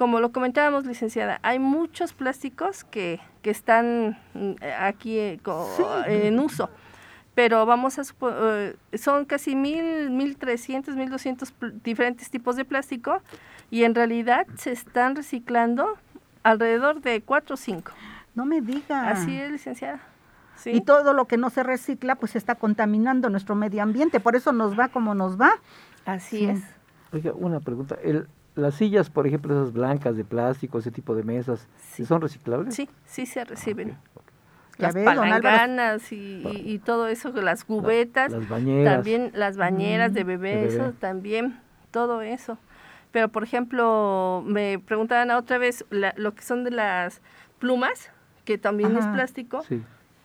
[0.01, 5.39] como lo comentábamos, licenciada, hay muchos plásticos que, que están mm, aquí eh,
[6.07, 6.71] en uso,
[7.35, 13.21] pero vamos a eh, son casi mil, mil trescientos, mil doscientos diferentes tipos de plástico
[13.69, 15.99] y en realidad se están reciclando
[16.41, 17.91] alrededor de cuatro o cinco.
[18.33, 19.07] No me diga.
[19.07, 19.99] Así es, licenciada.
[20.65, 24.51] Y todo lo que no se recicla, pues está contaminando nuestro medio ambiente, por eso
[24.51, 25.51] nos va como nos va.
[26.05, 26.63] Así es.
[27.13, 27.99] Oiga, una pregunta.
[28.01, 28.25] El,
[28.62, 31.67] las sillas, por ejemplo, esas blancas de plástico, ese tipo de mesas,
[32.06, 32.76] ¿son reciclables?
[32.76, 33.97] Sí, sí se reciben.
[34.78, 38.95] Las palanganas y, y, todo eso, las cubetas, las bañeras.
[38.95, 41.60] también las bañeras de, bebé, eso también,
[41.91, 42.58] todo eso.
[43.12, 47.21] Pero, por ejemplo, me preguntaban otra vez lo que son de las
[47.60, 48.10] plumas,
[48.45, 49.63] que también es plástico,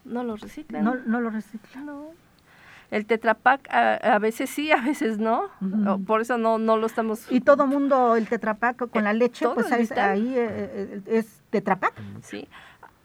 [0.05, 0.85] no lo reciclan.
[0.85, 1.85] No, no lo reciclan.
[1.85, 2.26] No.
[2.91, 5.51] El Tetrapac a, veces sí, a veces no.
[6.07, 7.31] Por eso no, no lo estamos...
[7.31, 11.95] Y todo mundo, el Tetrapac con la leche, pues ahí eh, es Tetrapac.
[12.23, 12.49] Sí.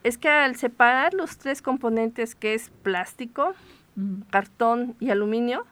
[0.04, 3.54] Es que al separar los tres componentes que es plástico,
[4.30, 5.66] cartón y aluminio,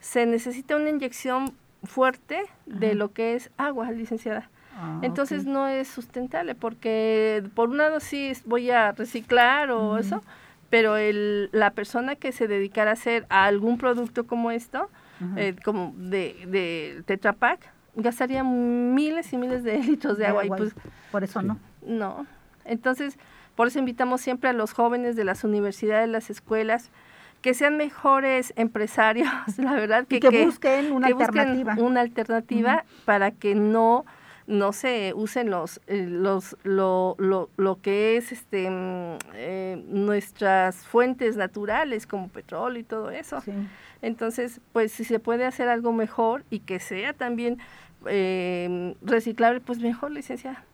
[0.00, 1.52] se necesita una inyección
[1.84, 4.48] fuerte de lo que es agua, licenciada.
[4.76, 10.22] Ah, Entonces no es sustentable porque por un lado sí voy a reciclar o eso,
[10.70, 14.90] pero el, la persona que se dedicara a hacer algún producto como esto,
[15.36, 17.60] eh, como de, de Tetra Pak,
[17.96, 20.74] gastaría miles y miles de litros de, agua, y pues
[21.10, 21.58] por eso no.
[21.82, 22.26] No.
[22.64, 23.18] Entonces,
[23.54, 26.90] por eso invitamos siempre a los jóvenes de las universidades, las escuelas,
[27.40, 29.28] que sean mejores empresarios,
[29.58, 31.74] la verdad, que, que, busquen una alternativa.
[31.78, 34.04] una alternativa para que no
[34.48, 40.86] no se usen los, eh, los lo, lo, lo, que es este mm, eh, nuestras
[40.86, 43.42] fuentes naturales como petróleo y todo eso.
[44.00, 47.58] Entonces, pues si se puede hacer algo mejor y que sea también
[48.06, 50.64] eh, reciclable, pues mejor, licenciada.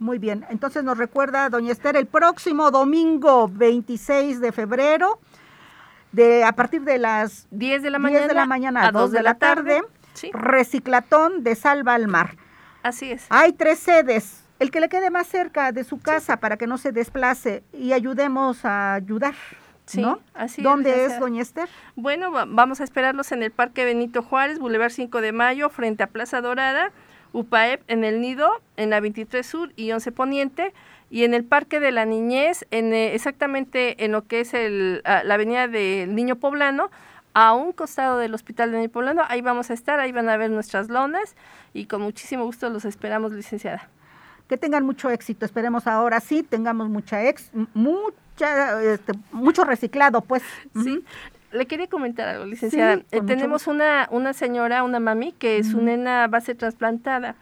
[0.00, 5.20] Muy bien, entonces nos recuerda, doña Esther, el próximo domingo 26 de febrero,
[6.10, 9.22] de a partir de las 10 de la mañana, de la mañana a 2 de
[9.22, 9.80] la tarde,
[10.32, 12.36] reciclatón de Salva al Mar.
[12.82, 13.26] Así es.
[13.30, 14.44] Hay tres sedes.
[14.58, 17.92] El que le quede más cerca de su casa para que no se desplace y
[17.92, 19.34] ayudemos a ayudar.
[19.86, 21.68] Sí, así ¿Dónde es, doña Esther?
[21.96, 26.06] Bueno, vamos a esperarlos en el Parque Benito Juárez, Boulevard 5 de Mayo, frente a
[26.06, 26.92] Plaza Dorada,
[27.32, 30.72] UPAEP en el Nido, en la 23 Sur y 11 Poniente,
[31.10, 35.02] y en el Parque de la Niñez, en, eh, exactamente en lo que es el,
[35.04, 36.90] la avenida del Niño Poblano,
[37.34, 40.36] a un costado del Hospital de Niño Poblano, ahí vamos a estar, ahí van a
[40.36, 41.34] ver nuestras lonas,
[41.72, 43.88] y con muchísimo gusto los esperamos, licenciada.
[44.48, 50.42] Que tengan mucho éxito, esperemos ahora sí, tengamos mucha ex, mucha, este, mucho reciclado, pues.
[50.82, 51.04] Sí.
[51.52, 53.02] Le quería comentar algo, licenciada.
[53.10, 57.34] Eh, tenemos una, una señora, una mami, que su nena va a ser trasplantada.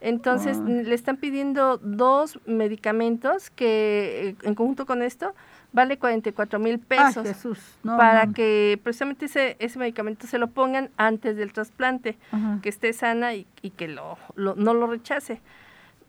[0.00, 0.68] Entonces, ah.
[0.68, 5.34] le están pidiendo dos medicamentos que, eh, en conjunto con esto,
[5.72, 11.52] vale 44 mil pesos para que precisamente ese, ese medicamento se lo pongan antes del
[11.52, 12.16] trasplante,
[12.62, 15.40] que esté sana y, que lo, no lo rechace.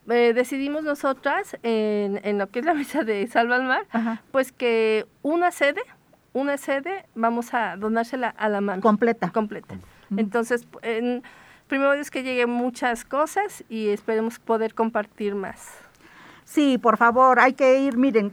[0.09, 3.85] Eh, decidimos nosotras en, en, lo que es la mesa de Salva al Mar,
[4.31, 5.81] pues que una sede,
[6.33, 8.81] una sede vamos a donársela a la mano.
[8.81, 9.29] Completa.
[9.31, 9.75] Completa.
[10.17, 11.21] Entonces, en,
[11.67, 15.69] primero es que lleguen muchas cosas y esperemos poder compartir más.
[16.43, 18.31] Sí, por favor, hay que ir, miren,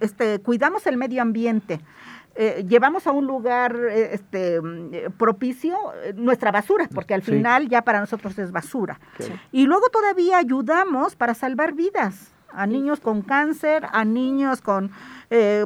[0.00, 1.80] este, cuidamos el medio ambiente.
[2.34, 7.68] Eh, llevamos a un lugar eh, este, mm, propicio eh, nuestra basura, porque al final
[7.68, 8.98] ya para nosotros es basura.
[9.50, 14.90] Y luego todavía ayudamos para salvar vidas a niños con cáncer, a niños con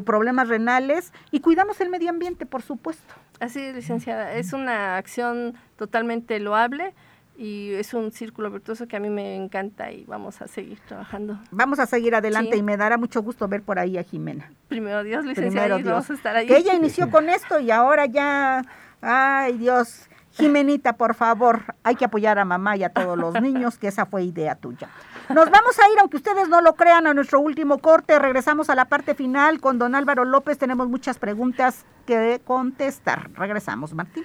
[0.04, 3.14] problemas renales y cuidamos el medio ambiente, por supuesto.
[3.40, 4.34] Así es, licenciada.
[4.34, 6.94] Es una acción totalmente loable
[7.38, 11.38] y es un círculo virtuoso que a mí me encanta y vamos a seguir trabajando.
[11.50, 14.50] Vamos a seguir adelante y me dará mucho gusto ver por ahí a Jimena.
[14.68, 16.46] Primero Dios, licenciada, Primero vamos a estar ahí.
[16.46, 18.64] Que ella inició con esto y ahora ya,
[19.00, 23.78] ay Dios, Jimenita, por favor, hay que apoyar a mamá y a todos los niños,
[23.78, 24.88] que esa fue idea tuya.
[25.30, 28.18] Nos vamos a ir, aunque ustedes no lo crean, a nuestro último corte.
[28.18, 30.58] Regresamos a la parte final con don Álvaro López.
[30.58, 33.30] Tenemos muchas preguntas que contestar.
[33.32, 34.24] Regresamos, Martín.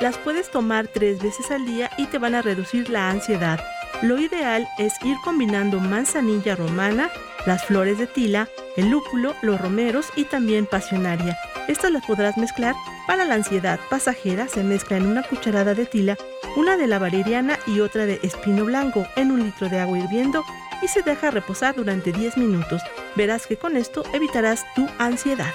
[0.00, 3.60] Las puedes tomar tres veces al día y te van a reducir la ansiedad.
[4.02, 7.10] Lo ideal es ir combinando manzanilla romana,
[7.46, 11.36] las flores de tila, el lúpulo, los romeros y también pasionaria.
[11.66, 12.76] Estas las podrás mezclar.
[13.06, 16.16] Para la ansiedad pasajera se mezcla en una cucharada de tila,
[16.56, 20.44] una de la valeriana y otra de espino blanco en un litro de agua hirviendo
[20.82, 22.82] y se deja reposar durante 10 minutos.
[23.16, 25.52] Verás que con esto evitarás tu ansiedad.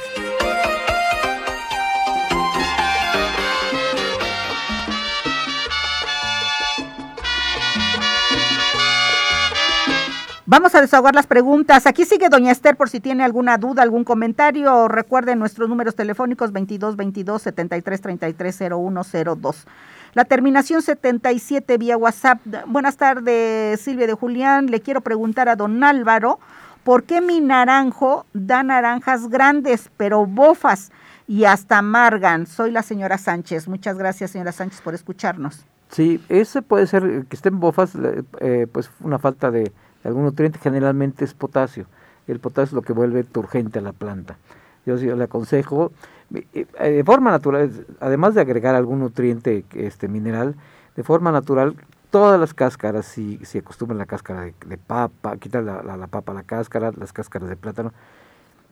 [10.56, 11.88] Vamos a desahogar las preguntas.
[11.88, 14.88] Aquí sigue doña Esther por si tiene alguna duda, algún comentario.
[14.88, 19.66] Recuerden nuestros números telefónicos 22 22 73 33 0102.
[20.14, 22.40] La terminación 77 vía WhatsApp.
[22.68, 24.68] Buenas tardes, Silvia de Julián.
[24.68, 26.40] Le quiero preguntar a don Álvaro,
[26.84, 30.92] ¿por qué mi naranjo da naranjas grandes pero bofas?
[31.26, 32.46] y hasta amargan.
[32.46, 33.68] Soy la señora Sánchez.
[33.68, 35.66] Muchas gracias, señora Sánchez, por escucharnos.
[35.90, 37.94] Sí, ese puede ser que estén bofas,
[38.42, 39.72] eh, pues una falta de,
[40.04, 41.86] algún nutriente, generalmente es potasio.
[42.28, 44.38] El potasio es lo que vuelve turgente a la planta.
[44.86, 45.92] Yo, le aconsejo,
[46.34, 50.56] eh, de forma natural, además de agregar algún nutriente este mineral,
[50.96, 51.76] de forma natural,
[52.12, 56.44] todas las cáscaras, si, si acostumbran la cáscara de, papa, quitar la, la, papa, la
[56.44, 57.94] cáscara, las cáscaras de plátano,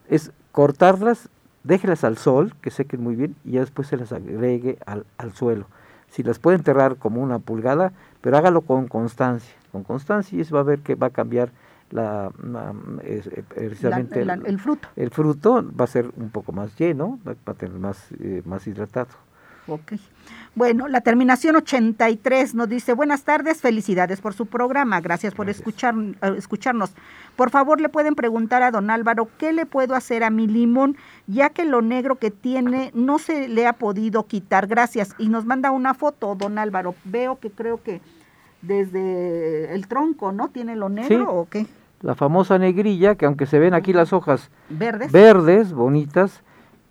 [0.08, 1.28] es cortarlas,
[1.64, 5.32] déjelas al sol, que sequen muy bien, y ya después se las agregue al, al
[5.32, 5.66] suelo.
[6.10, 10.54] Si las puede enterrar como una pulgada, pero hágalo con constancia, con constancia y eso
[10.54, 11.50] va a ver que va a cambiar
[11.90, 12.30] la,
[13.02, 14.88] eh, precisamente el, fruto.
[14.96, 18.66] El fruto va a ser un poco más lleno, va a tener más, eh, más
[18.66, 19.10] hidratado.
[19.68, 19.92] Ok.
[20.54, 25.94] Bueno, la terminación 83 nos dice, buenas tardes, felicidades por su programa, gracias por Escuchar,
[25.96, 26.92] eh, escucharnos.
[27.36, 30.96] Por favor, le pueden preguntar a don Álvaro, ¿qué le puedo hacer a mi limón,
[31.26, 34.66] ya que lo negro que tiene no se le ha podido quitar?
[34.66, 35.14] Gracias.
[35.16, 36.94] Y nos manda una foto, don Álvaro.
[37.04, 38.00] Veo que creo que
[38.62, 40.48] desde el tronco, ¿no?
[40.48, 41.66] ¿Tiene lo negro o qué?
[42.00, 46.42] La famosa negrilla, que aunque se ven aquí las hojas verdes, verdes bonitas,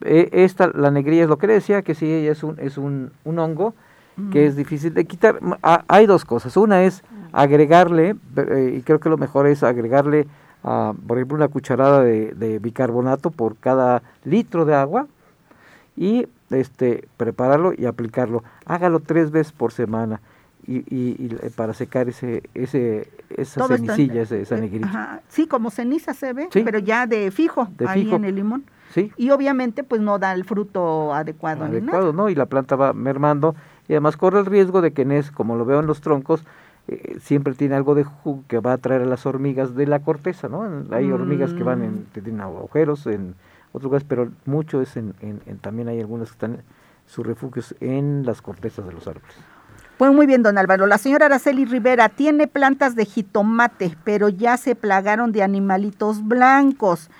[0.01, 3.39] eh, esta, la negrilla es lo que decía, que sí, es un, es un, un
[3.39, 3.74] hongo
[4.32, 5.39] que es difícil de quitar.
[5.61, 6.55] hay dos cosas.
[6.57, 10.28] Una es agregarle, eh, y creo que lo mejor es agregarle,
[10.61, 15.07] por ejemplo, una cucharada de, bicarbonato por cada litro de agua
[15.95, 18.43] y este prepararlo y aplicarlo.
[18.65, 20.22] Hágalo tres veces por semana.
[20.68, 25.22] Y, y, para secar ese, ese esa cenicilla, esa eh, negrilla.
[25.28, 28.64] Sí, como ceniza se ve, pero ya de fijo, ahí en el limón.
[29.18, 31.66] Y obviamente pues no da el fruto adecuado.
[31.66, 32.30] Adecuado, ¿no?
[32.30, 33.55] Y la planta va mermando
[33.88, 36.43] y además corre el riesgo de que en es, como lo veo en los troncos,
[36.88, 39.99] eh, siempre tiene algo de jugo que va a atraer a las hormigas de la
[39.99, 40.86] corteza, ¿no?
[40.91, 43.36] Hay hormigas que van en, que tienen agujeros en
[43.72, 46.64] otros lugares, pero mucho es en, en, también hay algunas que están
[47.05, 49.36] sus refugios en las cortezas de los árboles.
[50.02, 50.88] Pues muy bien, don Álvaro.
[50.88, 57.12] La señora Araceli Rivera tiene plantas de jitomate, pero ya se plagaron de animalitos blancos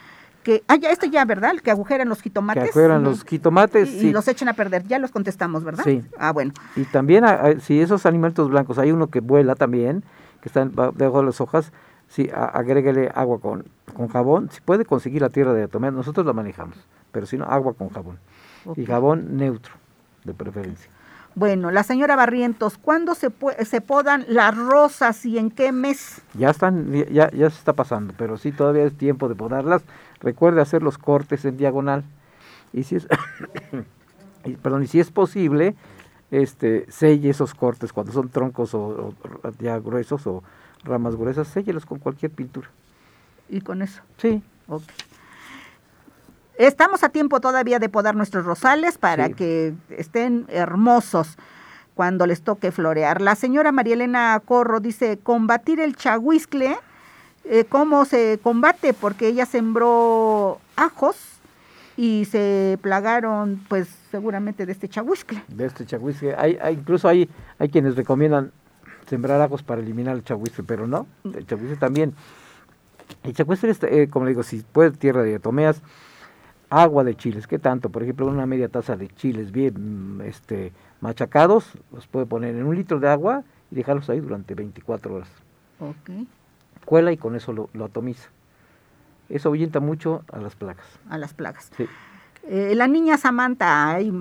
[0.42, 1.54] que, ah, ya, esto ya, ¿verdad?
[1.64, 2.64] Que agujeran los jitomates.
[2.64, 4.08] Que agujeran los jitomates, y, sí.
[4.08, 5.84] Y los echen a perder, ya los contestamos, ¿verdad?
[5.84, 6.02] Sí.
[6.18, 6.54] Ah, bueno.
[6.76, 10.04] Y también, ah, ah, si esos animalitos blancos, hay uno que vuela también,
[10.42, 11.72] que está debajo de las hojas,
[12.08, 13.64] sí, agréguele agua con,
[13.96, 14.50] con jabón.
[14.50, 16.78] Si puede conseguir la tierra de tomar, nosotros la manejamos,
[17.12, 18.18] pero si no, agua con jabón.
[18.76, 19.74] Y jabón neutro,
[20.24, 20.90] de preferencia.
[21.34, 23.30] Bueno, la señora Barrientos, ¿cuándo se,
[23.66, 26.22] se podan las rosas y en qué mes?
[26.34, 29.82] Ya están, ya, ya se está pasando, pero sí todavía es tiempo de podarlas.
[30.20, 32.04] Recuerde hacer los cortes en diagonal.
[32.74, 33.08] Y si es,
[34.62, 35.76] perdón, y si es posible,
[36.32, 39.14] este, selle esos cortes cuando son troncos o,
[39.60, 40.44] ya gruesos o
[40.84, 42.70] ramas gruesas, séllelos con cualquier pintura.
[43.50, 44.02] ¿Y con eso?
[44.18, 44.44] Sí.
[44.68, 44.84] Ok.
[46.58, 51.38] Estamos a tiempo todavía de podar nuestros rosales para que estén hermosos
[51.96, 53.22] cuando les toque florear.
[53.22, 56.78] La señora María Elena Corro dice, combatir el chahuiscle,
[57.46, 58.94] eh, ¿cómo se combate?
[58.94, 61.16] Porque ella sembró ajos
[61.98, 65.44] y se plagaron, pues seguramente de este chahuiscle.
[65.48, 66.36] De este chahuiscle.
[66.38, 67.30] Hay, incluso hay,
[67.60, 68.52] hay quienes recomiendan
[69.08, 72.14] sembrar ajos para eliminar el chahuiscle, pero no, el chahuiscle también.
[73.24, 75.82] El chahuiscle, eh, como le digo, si puede tierra de tomeas,
[76.72, 77.90] agua de chiles, ¿qué tanto?
[77.90, 82.66] Por ejemplo, una media taza de chiles bien mm, este, machacados, los puede poner en
[82.66, 85.30] un litro de agua y dejarlos ahí durante 24 horas.
[85.80, 86.26] Ok.
[86.86, 88.30] Cuela y con eso lo, atomiza.
[89.28, 90.86] Eso ahuyenta mucho a las plagas.
[91.10, 91.70] A las plagas.
[91.76, 91.86] Sí.
[92.44, 94.12] Eh, la niña Samantha, hay,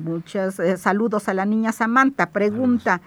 [0.00, 3.02] muchos eh, saludos a la niña Samantha, pregunta,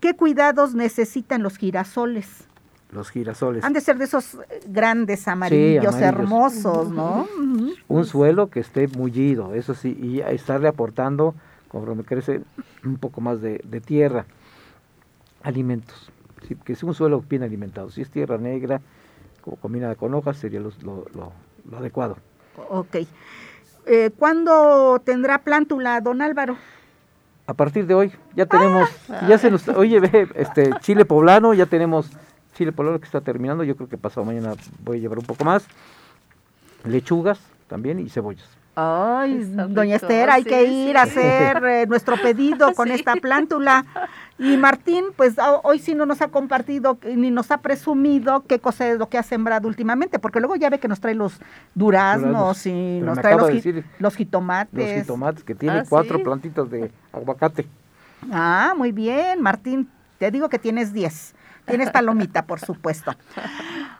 [0.00, 2.47] ¿qué cuidados necesitan los girasoles?
[2.90, 3.64] Los girasoles.
[3.64, 7.26] Han de ser de esos eh, grandes amarillos, hermosos, ¿no?
[7.88, 11.34] Un suelo que esté mullido, eso sí, y estarle aportando,
[11.68, 12.42] conforme crece,
[12.84, 14.26] un poco más de, tierra,
[15.42, 16.10] alimentos.
[16.64, 17.90] que es un suelo bien alimentado.
[17.90, 18.80] Si es tierra negra,
[19.42, 21.32] como combinada con hojas, sería lo, lo,
[21.76, 22.16] adecuado.
[22.70, 22.96] Ok.
[23.86, 26.56] Eh, ¿Cuándo tendrá plántula, don Álvaro?
[27.46, 29.26] A partir de hoy, ya tenemos, ah.
[29.26, 32.10] ya se nos, oye, ve, este, chile poblano, ya tenemos
[32.58, 34.54] chile pololo que está terminando, yo creo que pasado mañana
[34.84, 35.64] voy a llevar un poco más,
[36.84, 37.38] lechugas
[37.68, 38.48] también y cebollas.
[38.80, 43.84] Ay, doña Esther, hay que ir a hacer eh, nuestro pedido con esta plántula.
[44.38, 45.34] Y Martín, pues
[45.64, 49.18] hoy sí no nos ha compartido ni nos ha presumido qué cosa es lo que
[49.18, 51.40] ha sembrado últimamente, porque luego ya ve que nos trae los
[51.74, 54.72] duraznos y nos trae los, jitomates.
[54.72, 57.66] Los jitomates, que tiene ah, cuatro plantitas de aguacate.
[58.30, 59.88] Ah, muy bien, Martín.
[60.18, 61.34] Te digo que tienes diez.
[61.68, 63.12] Tienes palomita, por supuesto.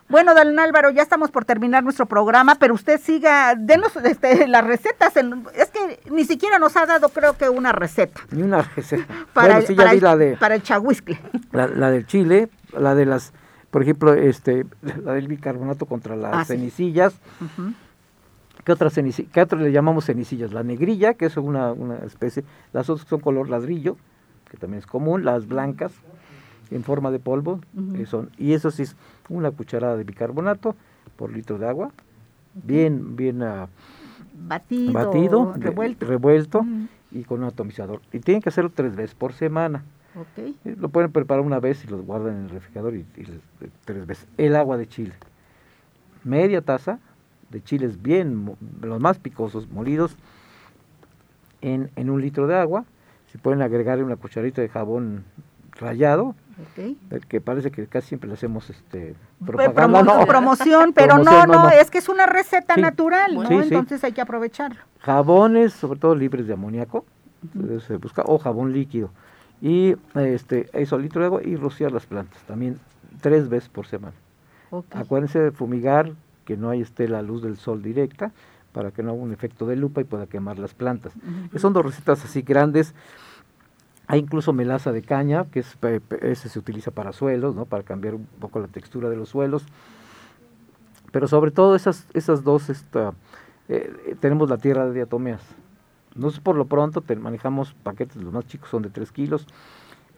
[0.09, 4.65] Bueno, don Álvaro, ya estamos por terminar nuestro programa, pero usted siga, denos este, las
[4.65, 5.13] recetas.
[5.15, 8.21] es que ni siquiera nos ha dado, creo que, una receta.
[8.31, 9.05] Ni una receta.
[9.33, 11.19] Para, el, para, la de, para el chahuiscle.
[11.51, 13.31] La, del chile, la de las,
[13.69, 14.65] por ejemplo, este,
[15.03, 17.13] la del bicarbonato contra las ah, cenicillas.
[18.65, 18.89] ¿Qué otra
[19.31, 20.51] ¿Qué otra le llamamos cenicillas?
[20.51, 22.43] La negrilla, que es una, una especie,
[22.73, 23.95] las otras son color ladrillo,
[24.49, 25.91] que también es común, las blancas,
[26.71, 27.59] en forma de polvo,
[28.05, 28.95] son, y eso sí es
[29.27, 30.75] una cucharada de bicarbonato
[31.15, 31.91] por litro de agua,
[32.53, 33.67] bien, bien uh,
[34.47, 35.53] batido, batido
[35.99, 36.65] revuelto,
[37.11, 38.01] y con un atomizador.
[38.13, 39.83] Y tienen que hacerlo tres veces por semana.
[40.15, 40.55] Okay.
[40.65, 43.05] Eh, lo pueden preparar una vez y lo guardan en el refrigerador y,
[43.85, 44.27] tres veces.
[44.37, 45.13] El agua de chile.
[46.23, 46.99] Media taza
[47.49, 50.15] de chiles bien, los más picosos, molidos,
[51.61, 52.85] en, en un litro de agua.
[53.31, 55.23] Se pueden agregar una cucharita de jabón
[56.75, 61.89] rayado, que parece que casi siempre le hacemos este propaganda, promoción, pero no, no, es
[61.89, 63.61] que es una receta natural, ¿no?
[63.61, 64.79] Entonces hay que aprovecharlo.
[64.99, 67.05] Jabones, sobre todo libres de amoníaco,
[67.87, 69.11] se busca, o jabón líquido.
[69.61, 72.79] Y este, eso litro de agua y rociar las plantas, también
[73.21, 74.15] tres veces por semana.
[74.91, 76.11] Acuérdense de fumigar,
[76.45, 78.31] que no hay esté la luz del sol directa,
[78.71, 81.13] para que no haga un efecto de lupa y pueda quemar las plantas.
[81.57, 82.93] Son dos recetas así grandes.
[84.11, 85.77] Hay incluso melaza de caña, que es,
[86.21, 87.65] ese se utiliza para suelos, ¿no?
[87.65, 89.67] para cambiar un poco la textura de los suelos.
[91.11, 93.13] Pero sobre todo esas, esas dos, esta,
[93.67, 95.43] eh, tenemos la tierra de diatomeas.
[96.15, 99.45] Nosotros por lo pronto manejamos paquetes, los más chicos son de 3 kilos.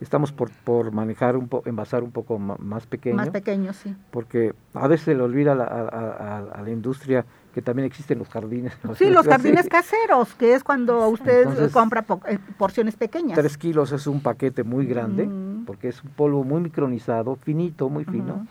[0.00, 3.16] Estamos por, por manejar, un po, envasar un poco más pequeño.
[3.16, 3.94] Más pequeño, sí.
[4.10, 8.72] Porque a veces se le olvida a la industria que también existen los jardines.
[8.96, 13.38] Sí, los jardines caseros, que es cuando usted compra eh, porciones pequeñas.
[13.38, 15.28] Tres kilos es un paquete muy grande,
[15.66, 18.46] porque es un polvo muy micronizado, finito, muy fino.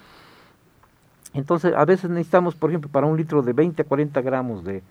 [1.33, 4.83] Entonces, a veces necesitamos, por ejemplo, para un litro de 20 a 40 gramos de,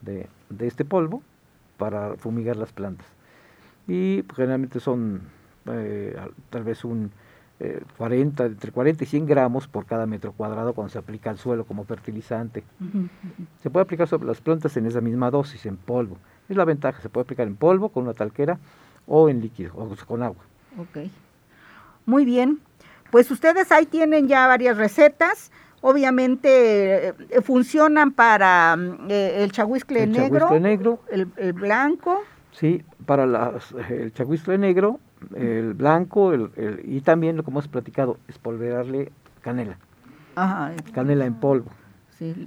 [0.00, 0.26] de,
[0.60, 1.22] este polvo
[1.78, 3.06] para fumigar las plantas.
[3.88, 5.22] Y pues, generalmente son
[5.66, 6.16] eh,
[6.50, 7.10] tal vez un
[7.98, 11.38] 40, eh, entre 40 y 100 gramos por cada metro cuadrado cuando se aplica al
[11.38, 12.64] suelo como fertilizante.
[13.62, 16.16] Se puede aplicar sobre las plantas en esa misma dosis, en polvo.
[16.48, 18.58] Es la ventaja, se puede aplicar en polvo, con una talquera
[19.06, 20.42] o en líquido, o con agua.
[20.78, 21.10] Ok.
[22.06, 22.60] Muy bien.
[23.10, 25.50] Pues ustedes ahí tienen ya varias recetas.
[25.82, 28.76] Obviamente eh, funcionan para
[29.08, 31.00] eh, el chahuiscle negro, negro.
[31.10, 32.22] El, el, blanco.
[32.52, 35.00] Sí, para las, el chahuiscle negro
[35.34, 36.50] el blanco el,
[36.84, 39.76] y también, lo que hemos platicado, espolverarle canela.
[40.92, 41.70] canela en polvo.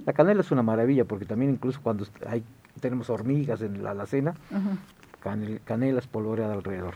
[0.06, 2.44] La canela es una maravilla porque también incluso cuando hay,
[2.80, 4.34] tenemos hormigas en la alacena,
[5.64, 6.94] canela, espolvoreada alrededor.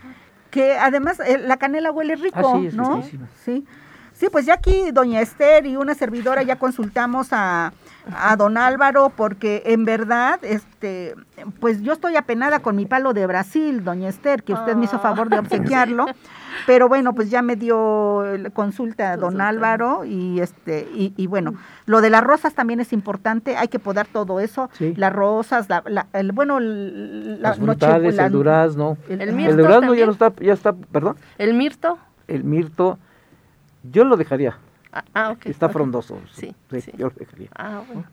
[0.49, 3.03] Que además eh, la canela huele rico, ah, ¿no?
[3.43, 3.65] Sí.
[4.13, 7.71] Sí, pues ya aquí doña Esther y una servidora ya consultamos a,
[8.15, 11.15] a don Álvaro porque en verdad, este,
[11.59, 14.99] pues yo estoy apenada con mi palo de Brasil, doña Esther, que usted me hizo
[14.99, 16.05] favor de obsequiarlo.
[16.65, 21.53] Pero bueno, pues ya me dio consulta a don Álvaro y este y, bueno,
[21.85, 26.07] lo de las rosas también es importante, hay que podar todo eso, las rosas, la,
[26.13, 30.73] el bueno, las frutales, el durazno, el, mirto el durazno ya no está, ya está,
[30.73, 31.15] perdón.
[31.37, 31.97] El mirto.
[32.27, 32.99] El mirto,
[33.83, 34.57] yo lo dejaría.
[34.91, 36.19] Ah, ah Está frondoso.
[36.31, 37.49] Sí, sí, Yo lo dejaría.
[37.55, 38.05] Ah, bueno.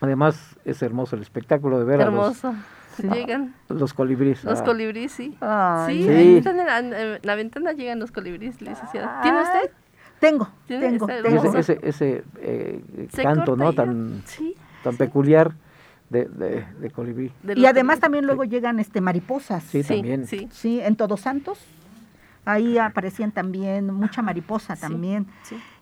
[0.00, 2.48] Además, es hermoso el espectáculo de ver hermoso.
[2.48, 3.54] a los, llegan.
[3.68, 4.44] Los colibríes.
[4.44, 4.64] Los ah.
[4.64, 5.30] colibríes, sí.
[5.30, 9.22] sí, Ahí están en la, ventana llegan los colibríes, licenciada.
[9.22, 9.70] ¿Tiene usted?
[10.20, 11.06] Tengo, tengo.
[11.06, 11.56] tengo.
[11.56, 13.74] Ese, ese, eh, canto, ¿no?
[13.74, 14.22] Tan,
[14.82, 15.52] tan peculiar
[16.08, 17.32] de, de, de colibrí.
[17.54, 19.62] y además también luego llegan este mariposas.
[19.64, 20.26] Sí, también.
[20.26, 20.48] Sí.
[20.50, 21.58] sí, en Todos Santos.
[22.46, 25.26] Ahí aparecían también mucha mariposa también.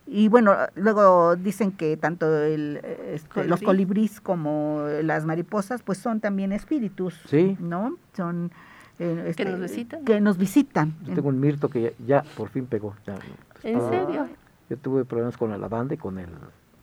[0.06, 6.20] Y bueno, luego dicen que tanto el, este, los colibrís como las mariposas, pues son
[6.20, 7.56] también espíritus, sí.
[7.58, 7.96] ¿no?
[8.14, 8.52] Son
[8.98, 10.04] eh, este, que nos visitan.
[10.04, 10.94] Que nos visitan.
[11.04, 12.94] Yo tengo un mirto que ya, por fin pegó.
[13.06, 13.14] Ya,
[13.62, 14.28] ¿En serio?
[14.68, 16.28] Yo tuve problemas con la lavanda y con el,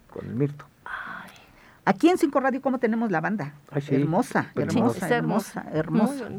[0.09, 0.65] con el mirto.
[1.83, 3.53] Aquí en Cinco Radio, ¿cómo tenemos lavanda?
[3.71, 6.29] hermosa, hermosa, hermosa, hermosa,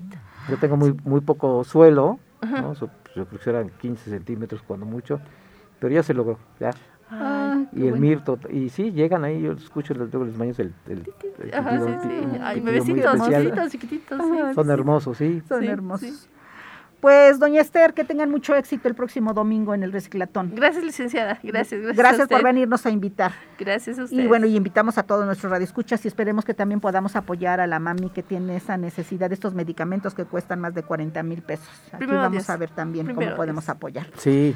[0.49, 2.75] Yo tengo muy, muy poco suelo, ¿no?
[3.15, 5.21] yo creo que eran 15 centímetros cuando mucho,
[5.83, 6.71] pero ya se logró, ya.
[7.11, 11.53] Ah, y el mirto, y sí, llegan ahí, yo escucho los, los maños el, el,
[11.53, 12.39] Ajá, sí, sí.
[12.41, 14.55] Ay, bebecitos, chiquititos, chiquititos, sí.
[14.55, 15.43] Son hermosos, sí.
[15.49, 16.29] Son hermosos.
[17.01, 20.53] Pues, doña Esther, que tengan mucho éxito el próximo domingo en el reciclatón.
[20.55, 21.41] Gracias, licenciada.
[21.43, 21.97] Gracias, gracias.
[21.97, 23.33] Gracias por venirnos a invitar.
[23.59, 24.23] Gracias a usted.
[24.23, 27.67] Y bueno, y invitamos a todos nuestros radioescuchas y esperemos que también podamos apoyar a
[27.67, 31.43] la mami que tiene esa necesidad de estos medicamentos que cuestan más de 40 mil
[31.43, 31.69] pesos.
[31.91, 34.07] Aquí vamos a ver también cómo podemos apoyar.
[34.19, 34.55] Sí.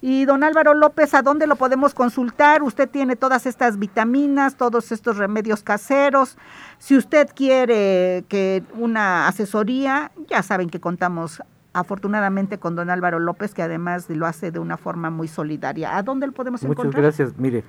[0.00, 2.62] Y don Álvaro López, ¿a dónde lo podemos consultar?
[2.62, 6.38] Usted tiene todas estas vitaminas, todos estos remedios caseros.
[6.78, 11.42] Si usted quiere que una asesoría, ya saben que contamos
[11.72, 15.96] afortunadamente con don Álvaro López, que además lo hace de una forma muy solidaria.
[15.96, 16.86] ¿A dónde lo podemos encontrar?
[16.86, 17.38] Muchas gracias.
[17.38, 17.64] Mire,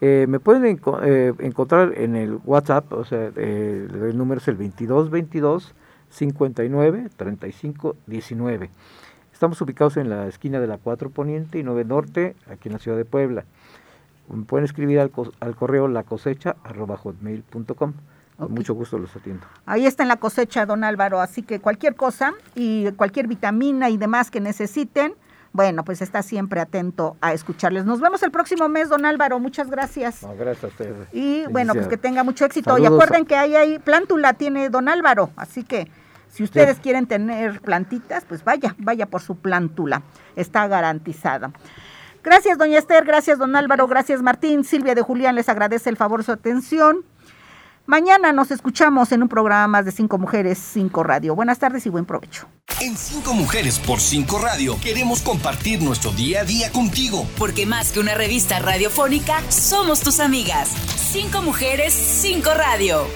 [0.00, 4.56] eh, me pueden eh, encontrar en el WhatsApp, o sea, eh, el número es el
[4.56, 5.74] 2222
[6.08, 8.70] 59 35 19.
[9.34, 12.78] Estamos ubicados en la esquina de la 4 Poniente y 9 Norte, aquí en la
[12.78, 13.44] ciudad de Puebla.
[14.46, 15.10] pueden escribir al,
[15.40, 17.94] al correo lacosecha.com.
[18.38, 19.44] Con mucho gusto los atiendo.
[19.66, 23.96] Ahí está en la cosecha, don Álvaro, así que cualquier cosa y cualquier vitamina y
[23.96, 25.14] demás que necesiten,
[25.52, 27.84] bueno, pues está siempre atento a escucharles.
[27.84, 29.40] Nos vemos el próximo mes, don Álvaro.
[29.40, 30.24] Muchas gracias.
[30.38, 31.08] gracias a ustedes.
[31.12, 32.78] Y bueno, pues que tenga mucho éxito.
[32.78, 35.30] y acuerden que ahí hay plántula, tiene don Álvaro.
[35.36, 35.90] Así que
[36.34, 40.02] si ustedes quieren tener plantitas, pues vaya, vaya por su plántula.
[40.34, 41.52] Está garantizada.
[42.24, 43.04] Gracias, doña Esther.
[43.04, 43.86] Gracias, don Álvaro.
[43.86, 44.64] Gracias, Martín.
[44.64, 47.04] Silvia de Julián les agradece el favor de su atención.
[47.86, 51.36] Mañana nos escuchamos en un programa más de Cinco Mujeres, Cinco Radio.
[51.36, 52.48] Buenas tardes y buen provecho.
[52.80, 57.28] En Cinco Mujeres por Cinco Radio queremos compartir nuestro día a día contigo.
[57.38, 60.70] Porque más que una revista radiofónica, somos tus amigas.
[61.12, 63.06] Cinco Mujeres, Cinco Radio.